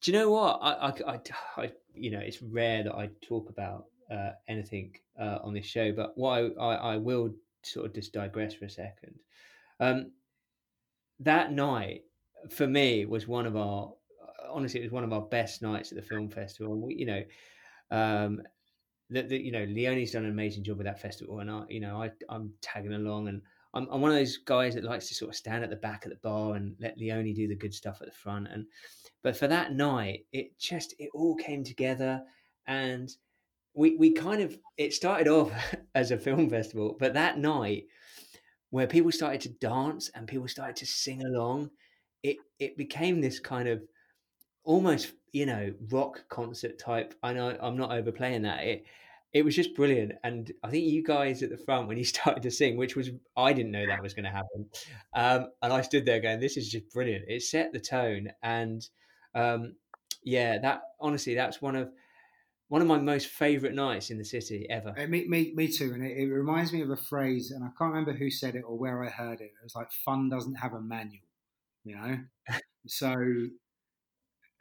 do 0.00 0.12
you 0.12 0.18
know 0.18 0.30
what? 0.30 0.58
I, 0.62 0.72
I, 0.72 1.12
I, 1.12 1.20
I, 1.56 1.72
you 1.94 2.10
know, 2.10 2.20
it's 2.20 2.42
rare 2.42 2.82
that 2.84 2.94
I 2.94 3.10
talk 3.22 3.50
about 3.50 3.86
uh, 4.10 4.30
anything 4.48 4.96
uh, 5.18 5.38
on 5.42 5.54
this 5.54 5.66
show, 5.66 5.92
but 5.92 6.16
what 6.16 6.30
I, 6.38 6.62
I, 6.62 6.74
I, 6.74 6.96
will 6.96 7.34
sort 7.62 7.86
of 7.86 7.94
just 7.94 8.12
digress 8.12 8.54
for 8.54 8.66
a 8.66 8.70
second. 8.70 9.14
Um, 9.80 10.10
that 11.20 11.52
night 11.52 12.02
for 12.50 12.66
me 12.66 13.06
was 13.06 13.26
one 13.26 13.46
of 13.46 13.56
our 13.56 13.92
honestly 14.50 14.80
it 14.80 14.84
was 14.84 14.92
one 14.92 15.04
of 15.04 15.12
our 15.12 15.22
best 15.22 15.62
nights 15.62 15.90
at 15.90 15.96
the 15.96 16.02
film 16.02 16.28
festival 16.28 16.78
we, 16.78 16.94
you 16.94 17.06
know 17.06 17.22
um 17.90 18.42
that 19.10 19.30
you 19.30 19.52
know 19.52 19.64
leonie's 19.64 20.12
done 20.12 20.24
an 20.24 20.30
amazing 20.30 20.62
job 20.62 20.76
with 20.76 20.86
that 20.86 21.00
festival 21.00 21.40
and 21.40 21.50
i 21.50 21.62
you 21.68 21.80
know 21.80 22.02
i 22.02 22.10
i'm 22.28 22.52
tagging 22.60 22.94
along 22.94 23.28
and 23.28 23.40
I'm, 23.74 23.88
I'm 23.90 24.00
one 24.00 24.10
of 24.10 24.16
those 24.16 24.38
guys 24.38 24.74
that 24.74 24.84
likes 24.84 25.08
to 25.08 25.14
sort 25.14 25.30
of 25.30 25.36
stand 25.36 25.64
at 25.64 25.70
the 25.70 25.76
back 25.76 26.04
of 26.04 26.10
the 26.10 26.16
bar 26.16 26.54
and 26.54 26.74
let 26.80 26.98
leonie 26.98 27.32
do 27.32 27.48
the 27.48 27.56
good 27.56 27.74
stuff 27.74 27.98
at 28.00 28.06
the 28.06 28.14
front 28.14 28.48
and 28.48 28.66
but 29.22 29.36
for 29.36 29.46
that 29.48 29.72
night 29.72 30.24
it 30.32 30.58
just 30.58 30.94
it 30.98 31.10
all 31.14 31.34
came 31.34 31.64
together 31.64 32.22
and 32.66 33.16
we 33.74 33.96
we 33.96 34.12
kind 34.12 34.40
of 34.40 34.56
it 34.76 34.92
started 34.92 35.28
off 35.28 35.52
as 35.94 36.10
a 36.10 36.18
film 36.18 36.48
festival 36.48 36.96
but 36.98 37.14
that 37.14 37.38
night 37.38 37.84
where 38.70 38.86
people 38.86 39.12
started 39.12 39.40
to 39.40 39.48
dance 39.50 40.10
and 40.14 40.26
people 40.26 40.48
started 40.48 40.76
to 40.76 40.86
sing 40.86 41.24
along 41.24 41.70
it 42.22 42.36
it 42.58 42.76
became 42.76 43.20
this 43.20 43.38
kind 43.38 43.68
of 43.68 43.82
almost 44.64 45.12
you 45.32 45.46
know 45.46 45.72
rock 45.90 46.24
concert 46.28 46.78
type. 46.78 47.14
I 47.22 47.32
know 47.32 47.56
I'm 47.60 47.76
not 47.76 47.92
overplaying 47.92 48.42
that. 48.42 48.64
It 48.64 48.84
it 49.34 49.44
was 49.44 49.54
just 49.54 49.74
brilliant, 49.74 50.12
and 50.22 50.50
I 50.62 50.70
think 50.70 50.84
you 50.84 51.02
guys 51.02 51.42
at 51.42 51.50
the 51.50 51.58
front 51.58 51.88
when 51.88 51.98
you 51.98 52.04
started 52.16 52.42
to 52.44 52.50
sing, 52.50 52.76
which 52.76 52.96
was 52.96 53.10
I 53.36 53.52
didn't 53.52 53.72
know 53.72 53.86
that 53.86 54.02
was 54.02 54.14
going 54.14 54.24
to 54.24 54.30
happen, 54.30 54.66
um, 55.14 55.48
and 55.62 55.72
I 55.72 55.82
stood 55.82 56.06
there 56.06 56.20
going, 56.20 56.40
"This 56.40 56.56
is 56.56 56.70
just 56.70 56.90
brilliant." 56.90 57.24
It 57.28 57.42
set 57.42 57.72
the 57.72 57.80
tone, 57.80 58.28
and 58.42 58.86
um, 59.34 59.74
yeah, 60.22 60.58
that 60.60 60.82
honestly, 61.00 61.34
that's 61.34 61.60
one 61.60 61.76
of 61.76 61.90
one 62.68 62.80
of 62.80 62.88
my 62.88 62.98
most 62.98 63.26
favourite 63.26 63.74
nights 63.74 64.10
in 64.10 64.16
the 64.16 64.24
city 64.24 64.66
ever. 64.70 64.94
Me, 65.06 65.26
me, 65.28 65.52
me 65.54 65.68
too. 65.68 65.92
And 65.92 66.04
it, 66.04 66.16
it, 66.16 66.32
reminds 66.32 66.72
me 66.72 66.80
of 66.80 66.90
a 66.90 66.96
phrase, 66.96 67.50
and 67.50 67.62
I 67.62 67.68
can't 67.78 67.92
remember 67.92 68.12
who 68.12 68.30
said 68.30 68.54
it 68.54 68.62
or 68.66 68.78
where 68.78 69.04
I 69.04 69.10
heard 69.10 69.40
it. 69.42 69.52
It 69.60 69.62
was 69.62 69.74
like, 69.74 69.92
"Fun 69.92 70.30
doesn't 70.30 70.54
have 70.54 70.72
a 70.72 70.80
manual." 70.80 71.20
you 71.84 71.94
know. 71.96 72.18
so, 72.86 73.14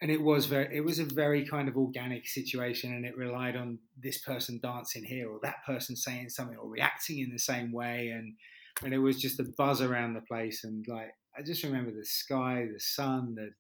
and 0.04 0.12
it 0.12 0.22
was 0.22 0.48
very, 0.48 0.68
it 0.76 0.82
was 0.82 1.00
a 1.00 1.06
very 1.06 1.46
kind 1.46 1.70
of 1.70 1.78
organic 1.78 2.28
situation, 2.28 2.94
and 2.94 3.06
it 3.06 3.16
relied 3.16 3.56
on 3.56 3.80
this 3.98 4.18
person 4.18 4.60
dancing 4.62 5.06
here 5.06 5.32
or 5.32 5.40
that 5.44 5.66
person 5.66 5.96
saying 5.96 6.28
something 6.28 6.58
or 6.58 6.68
reacting 6.68 7.20
in 7.20 7.32
the 7.32 7.40
same 7.40 7.72
way, 7.72 8.10
and 8.10 8.34
and 8.84 8.94
it 8.94 8.98
was 8.98 9.22
just 9.22 9.40
a 9.40 9.46
buzz 9.58 9.82
around 9.82 10.14
the 10.14 10.22
place, 10.22 10.66
and 10.66 10.86
like 10.90 11.12
I 11.38 11.42
just 11.42 11.64
remember 11.64 11.90
the 11.90 12.04
sky, 12.04 12.68
the 12.72 12.82
sun, 12.82 13.36
the 13.36 13.52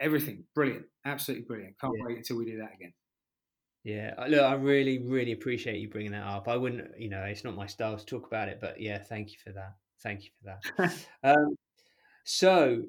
everything, 0.00 0.42
brilliant, 0.52 0.86
absolutely 1.06 1.46
brilliant. 1.46 1.78
Can't 1.80 1.92
yeah. 1.96 2.06
wait 2.06 2.16
until 2.16 2.36
we 2.36 2.46
do 2.46 2.58
that 2.58 2.74
again. 2.74 2.92
Yeah, 3.84 4.14
look, 4.28 4.42
I 4.42 4.54
really, 4.54 4.98
really 4.98 5.30
appreciate 5.30 5.78
you 5.78 5.88
bringing 5.88 6.10
that 6.10 6.26
up. 6.26 6.48
I 6.48 6.56
wouldn't, 6.56 6.98
you 6.98 7.08
know, 7.08 7.22
it's 7.22 7.44
not 7.44 7.54
my 7.54 7.66
style 7.66 7.96
to 7.96 8.04
talk 8.04 8.26
about 8.26 8.48
it, 8.48 8.58
but 8.60 8.80
yeah, 8.80 8.98
thank 8.98 9.30
you 9.30 9.38
for 9.44 9.52
that. 9.52 9.76
Thank 10.02 10.24
you 10.24 10.30
for 10.42 10.58
that. 10.76 10.92
um, 11.22 11.54
so 12.24 12.82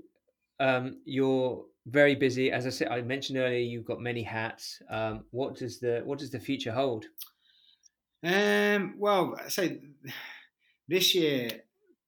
um, 0.62 0.98
you're 1.06 1.66
very 1.88 2.16
busy. 2.16 2.52
As 2.52 2.68
I 2.68 2.70
said, 2.70 2.90
I 2.90 3.02
mentioned 3.02 3.40
earlier, 3.40 3.60
you've 3.60 3.86
got 3.86 4.00
many 4.00 4.22
hats. 4.22 4.82
Um, 4.90 5.26
what 5.32 5.56
does 5.56 5.80
the 5.80 6.02
what 6.06 6.20
does 6.20 6.32
the 6.32 6.40
future 6.40 6.72
hold? 6.72 7.06
Um, 8.24 8.96
well, 9.00 9.36
I 9.44 9.50
say 9.50 9.80
this 10.88 11.16
year, 11.16 11.50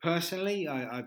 personally, 0.01 0.67
I, 0.67 0.99
I 0.99 1.03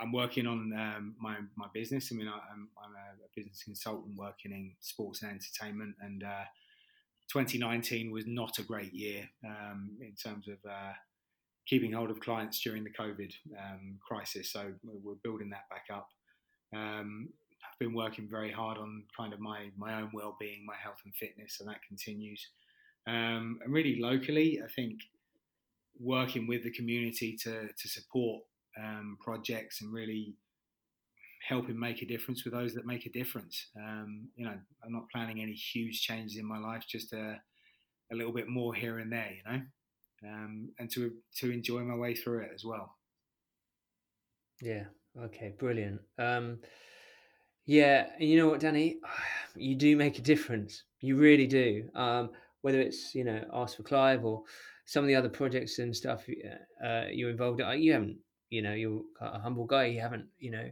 am 0.00 0.12
working 0.12 0.48
on 0.48 0.72
um, 0.76 1.14
my 1.20 1.36
my 1.56 1.66
business. 1.72 2.10
I 2.12 2.16
mean, 2.16 2.26
I, 2.26 2.32
am 2.32 2.68
I'm, 2.76 2.90
I'm 2.90 3.20
a 3.24 3.28
business 3.36 3.62
consultant 3.62 4.16
working 4.16 4.50
in 4.50 4.72
sports 4.80 5.22
and 5.22 5.30
entertainment, 5.30 5.94
and 6.00 6.24
uh, 6.24 6.44
2019 7.32 8.10
was 8.10 8.26
not 8.26 8.58
a 8.58 8.62
great 8.64 8.92
year 8.92 9.30
um, 9.46 9.96
in 10.00 10.14
terms 10.14 10.48
of 10.48 10.58
uh, 10.68 10.94
keeping 11.68 11.92
hold 11.92 12.10
of 12.10 12.18
clients 12.18 12.60
during 12.60 12.82
the 12.82 12.90
COVID 12.90 13.32
um, 13.56 13.98
crisis. 14.04 14.50
So 14.52 14.72
we're 14.82 15.14
building 15.22 15.50
that 15.50 15.68
back 15.70 15.84
up. 15.94 16.08
Um, 16.74 17.30
I've 17.64 17.78
been 17.78 17.94
working 17.94 18.28
very 18.28 18.50
hard 18.50 18.78
on 18.78 19.04
kind 19.16 19.32
of 19.32 19.40
my 19.40 19.70
my 19.76 20.00
own 20.00 20.10
well-being, 20.12 20.64
my 20.66 20.76
health 20.76 21.00
and 21.04 21.14
fitness, 21.14 21.58
and 21.60 21.68
that 21.68 21.82
continues. 21.86 22.48
Um, 23.06 23.58
and 23.62 23.72
really 23.72 24.00
locally, 24.00 24.60
I 24.64 24.68
think 24.68 25.00
working 25.98 26.46
with 26.46 26.64
the 26.64 26.70
community 26.70 27.36
to 27.44 27.68
to 27.68 27.88
support 27.88 28.42
um, 28.78 29.18
projects 29.20 29.82
and 29.82 29.92
really 29.92 30.36
helping 31.48 31.78
make 31.78 32.02
a 32.02 32.06
difference 32.06 32.44
with 32.44 32.52
those 32.52 32.74
that 32.74 32.86
make 32.86 33.06
a 33.06 33.10
difference. 33.10 33.66
Um, 33.76 34.28
you 34.36 34.44
know, 34.44 34.58
I'm 34.84 34.92
not 34.92 35.10
planning 35.10 35.40
any 35.40 35.54
huge 35.54 36.02
changes 36.02 36.36
in 36.36 36.44
my 36.44 36.58
life, 36.58 36.84
just 36.86 37.14
a, 37.14 37.40
a 38.12 38.14
little 38.14 38.32
bit 38.32 38.46
more 38.46 38.74
here 38.74 38.98
and 38.98 39.10
there. 39.10 39.32
You 39.32 39.52
know 39.52 39.62
um, 40.24 40.72
and 40.78 40.90
to 40.90 41.12
to 41.36 41.50
enjoy 41.50 41.80
my 41.80 41.94
way 41.94 42.14
through 42.14 42.40
it 42.40 42.50
as 42.54 42.64
well. 42.64 42.96
Yeah. 44.60 44.84
Okay. 45.18 45.54
Brilliant. 45.58 46.00
Um, 46.18 46.58
yeah, 47.66 48.06
and 48.18 48.28
you 48.28 48.36
know 48.36 48.48
what, 48.48 48.60
Danny, 48.60 48.98
you 49.56 49.74
do 49.74 49.96
make 49.96 50.18
a 50.18 50.22
difference. 50.22 50.84
You 51.00 51.16
really 51.16 51.46
do. 51.46 51.88
Um, 51.94 52.30
whether 52.62 52.80
it's 52.80 53.14
you 53.14 53.24
know 53.24 53.42
Ask 53.52 53.76
for 53.76 53.82
Clive 53.82 54.24
or 54.24 54.42
some 54.84 55.04
of 55.04 55.08
the 55.08 55.14
other 55.14 55.28
projects 55.28 55.78
and 55.78 55.96
stuff 55.96 56.26
uh, 56.84 57.04
you're 57.10 57.30
involved 57.30 57.60
in, 57.60 57.82
you 57.82 57.92
haven't. 57.92 58.18
You 58.50 58.62
know, 58.62 58.74
you're 58.74 59.02
a 59.20 59.38
humble 59.38 59.66
guy. 59.66 59.86
You 59.86 60.00
haven't. 60.00 60.26
You 60.38 60.50
know 60.50 60.70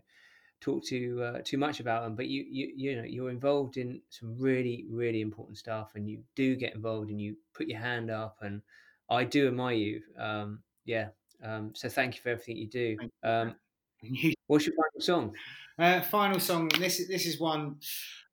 talk 0.60 0.84
to 0.84 1.22
uh, 1.22 1.38
too 1.44 1.56
much 1.56 1.78
about 1.78 2.02
them 2.02 2.16
but 2.16 2.26
you 2.26 2.44
you 2.50 2.72
you 2.74 2.96
know 2.96 3.04
you're 3.04 3.30
involved 3.30 3.76
in 3.76 4.00
some 4.08 4.36
really 4.36 4.86
really 4.90 5.20
important 5.20 5.56
stuff 5.56 5.92
and 5.94 6.10
you 6.10 6.18
do 6.34 6.56
get 6.56 6.74
involved 6.74 7.10
and 7.10 7.20
you 7.20 7.36
put 7.54 7.68
your 7.68 7.78
hand 7.78 8.10
up 8.10 8.38
and 8.40 8.60
I 9.08 9.24
do 9.24 9.48
admire 9.48 9.74
you. 9.74 10.02
Um, 10.18 10.60
yeah. 10.84 11.08
Um, 11.42 11.72
so 11.74 11.88
thank 11.88 12.16
you 12.16 12.22
for 12.22 12.30
everything 12.30 12.56
you 12.56 12.68
do. 12.68 12.96
Um, 13.22 13.54
what's 14.46 14.66
your 14.66 14.74
final 14.74 15.00
song? 15.00 15.34
Uh, 15.78 16.00
final 16.02 16.40
song. 16.40 16.68
This 16.78 17.00
is 17.00 17.08
this 17.08 17.26
is 17.26 17.40
one. 17.40 17.76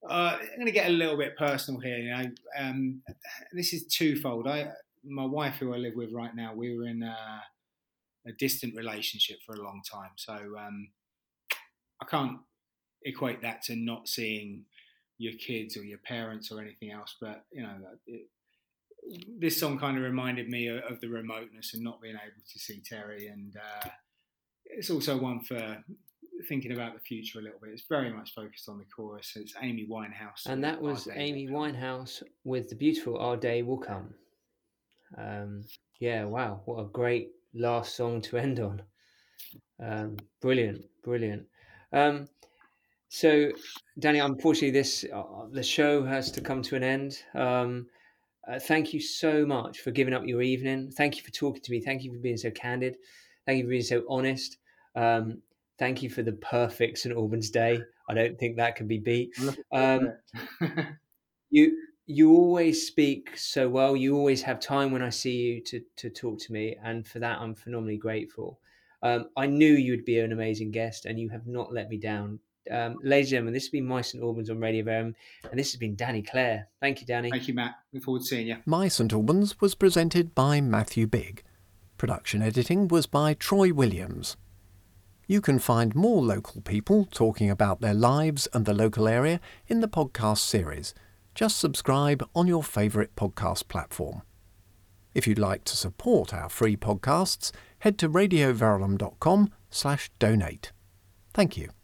Uh, 0.07 0.37
I'm 0.39 0.55
going 0.55 0.65
to 0.67 0.71
get 0.71 0.87
a 0.87 0.93
little 0.93 1.17
bit 1.17 1.37
personal 1.37 1.79
here. 1.79 1.97
You 1.97 2.11
know, 2.11 2.31
um, 2.59 3.01
this 3.53 3.73
is 3.73 3.87
twofold. 3.87 4.47
I, 4.47 4.67
my 5.03 5.25
wife, 5.25 5.55
who 5.55 5.73
I 5.73 5.77
live 5.77 5.95
with 5.95 6.13
right 6.13 6.35
now, 6.35 6.53
we 6.53 6.75
were 6.75 6.87
in 6.87 7.01
a, 7.01 7.17
a 8.27 8.31
distant 8.33 8.75
relationship 8.75 9.37
for 9.45 9.55
a 9.55 9.61
long 9.63 9.81
time. 9.89 10.11
So 10.15 10.33
um, 10.33 10.89
I 12.01 12.05
can't 12.05 12.37
equate 13.03 13.41
that 13.41 13.63
to 13.63 13.75
not 13.75 14.07
seeing 14.07 14.65
your 15.17 15.33
kids 15.33 15.77
or 15.77 15.83
your 15.83 15.99
parents 15.99 16.51
or 16.51 16.61
anything 16.61 16.91
else. 16.91 17.15
But 17.19 17.45
you 17.51 17.63
know, 17.63 17.75
it, 18.05 18.27
this 19.39 19.59
song 19.59 19.79
kind 19.79 19.97
of 19.97 20.03
reminded 20.03 20.49
me 20.49 20.67
of, 20.67 20.83
of, 20.83 20.99
the 20.99 21.07
remoteness 21.07 21.73
and 21.73 21.83
not 21.83 22.01
being 22.01 22.15
able 22.15 22.43
to 22.51 22.59
see 22.59 22.81
Terry, 22.83 23.27
and 23.27 23.55
uh, 23.55 23.89
it's 24.65 24.89
also 24.89 25.17
one 25.17 25.39
for 25.41 25.77
thinking 26.47 26.73
about 26.73 26.93
the 26.93 26.99
future 26.99 27.39
a 27.39 27.41
little 27.41 27.59
bit. 27.61 27.71
It's 27.71 27.85
very 27.87 28.11
much 28.11 28.33
focused 28.33 28.69
on 28.69 28.77
the 28.77 28.85
chorus. 28.85 29.33
It's 29.35 29.53
Amy 29.61 29.87
Winehouse, 29.89 30.45
and 30.47 30.63
that 30.63 30.81
was 30.81 31.07
Amy 31.13 31.47
Winehouse 31.47 32.23
with 32.43 32.69
the 32.69 32.75
beautiful 32.75 33.17
"Our 33.17 33.37
Day 33.37 33.61
Will 33.61 33.77
Come." 33.77 34.13
Um, 35.17 35.63
yeah, 35.99 36.25
wow, 36.25 36.61
what 36.65 36.81
a 36.81 36.85
great 36.85 37.31
last 37.53 37.95
song 37.95 38.21
to 38.21 38.37
end 38.37 38.59
on. 38.59 38.81
Um, 39.79 40.17
brilliant, 40.41 40.85
brilliant. 41.03 41.45
Um, 41.93 42.27
so, 43.09 43.51
Danny, 43.97 44.19
unfortunately, 44.19 44.71
this 44.71 45.05
uh, 45.13 45.23
the 45.51 45.63
show 45.63 46.03
has 46.03 46.31
to 46.31 46.41
come 46.41 46.61
to 46.63 46.75
an 46.75 46.83
end. 46.83 47.19
Um, 47.33 47.87
uh, 48.47 48.59
thank 48.59 48.93
you 48.93 48.99
so 48.99 49.45
much 49.45 49.79
for 49.79 49.91
giving 49.91 50.13
up 50.13 50.25
your 50.25 50.41
evening. 50.41 50.91
Thank 50.91 51.17
you 51.17 51.23
for 51.23 51.31
talking 51.31 51.61
to 51.61 51.71
me. 51.71 51.81
Thank 51.81 52.03
you 52.03 52.11
for 52.13 52.19
being 52.19 52.37
so 52.37 52.51
candid. 52.51 52.97
Thank 53.45 53.59
you 53.59 53.63
for 53.65 53.69
being 53.69 53.81
so 53.83 54.03
honest. 54.09 54.57
Um, 54.95 55.41
thank 55.77 56.01
you 56.01 56.09
for 56.09 56.23
the 56.23 56.33
perfect 56.33 56.99
St 56.99 57.15
Albans 57.15 57.49
day. 57.49 57.81
I 58.09 58.13
don't 58.13 58.37
think 58.37 58.57
that 58.57 58.75
can 58.75 58.87
be 58.87 58.97
beat. 58.97 59.35
Um, 59.71 60.13
you 61.49 61.77
you 62.07 62.31
always 62.31 62.85
speak 62.85 63.35
so 63.35 63.67
well. 63.67 63.95
You 63.95 64.15
always 64.15 64.43
have 64.43 64.59
time 64.59 64.91
when 64.91 65.01
I 65.01 65.09
see 65.09 65.35
you 65.35 65.61
to 65.63 65.81
to 65.97 66.09
talk 66.09 66.39
to 66.39 66.53
me, 66.53 66.75
and 66.83 67.05
for 67.05 67.19
that 67.19 67.39
I'm 67.39 67.55
phenomenally 67.55 67.97
grateful. 67.97 68.59
Um, 69.01 69.29
I 69.37 69.45
knew 69.45 69.73
you'd 69.73 70.05
be 70.05 70.19
an 70.19 70.31
amazing 70.31 70.71
guest, 70.71 71.05
and 71.05 71.19
you 71.19 71.29
have 71.29 71.45
not 71.47 71.73
let 71.73 71.89
me 71.89 71.97
down. 71.97 72.39
Um, 72.71 72.97
ladies 73.03 73.27
and 73.27 73.31
gentlemen, 73.31 73.53
this 73.53 73.65
has 73.65 73.69
been 73.69 73.85
My 73.85 74.01
St 74.01 74.23
Albans 74.23 74.49
on 74.49 74.59
Radio 74.59 74.83
Verulam, 74.83 75.13
and 75.49 75.59
this 75.59 75.71
has 75.71 75.79
been 75.79 75.95
Danny 75.95 76.23
Clare. 76.23 76.67
Thank 76.81 77.01
you, 77.01 77.07
Danny. 77.07 77.29
Thank 77.29 77.47
you, 77.47 77.53
Matt. 77.53 77.75
Look 77.93 78.03
forward 78.03 78.21
to 78.21 78.25
seeing 78.25 78.47
you. 78.47 78.57
My 78.65 78.87
St 78.87 79.13
Albans 79.13 79.61
was 79.61 79.75
presented 79.75 80.33
by 80.33 80.61
Matthew 80.61 81.05
Bigg. 81.05 81.43
Production 81.97 82.41
editing 82.41 82.87
was 82.89 83.07
by 83.07 83.33
Troy 83.33 83.73
Williams. 83.73 84.35
You 85.27 85.41
can 85.41 85.59
find 85.59 85.95
more 85.95 86.21
local 86.21 86.61
people 86.61 87.05
talking 87.05 87.49
about 87.49 87.81
their 87.81 87.93
lives 87.93 88.47
and 88.53 88.65
the 88.65 88.73
local 88.73 89.07
area 89.07 89.39
in 89.67 89.79
the 89.79 89.87
podcast 89.87 90.39
series. 90.39 90.93
Just 91.33 91.57
subscribe 91.57 92.27
on 92.35 92.47
your 92.47 92.63
favourite 92.63 93.15
podcast 93.15 93.67
platform. 93.67 94.21
If 95.13 95.25
you'd 95.25 95.39
like 95.39 95.63
to 95.65 95.77
support 95.77 96.33
our 96.33 96.49
free 96.49 96.75
podcasts, 96.75 97.51
head 97.79 97.97
to 97.99 98.09
radioverulam.com 98.09 99.51
slash 99.69 100.11
donate. 100.19 100.73
Thank 101.33 101.57
you. 101.57 101.71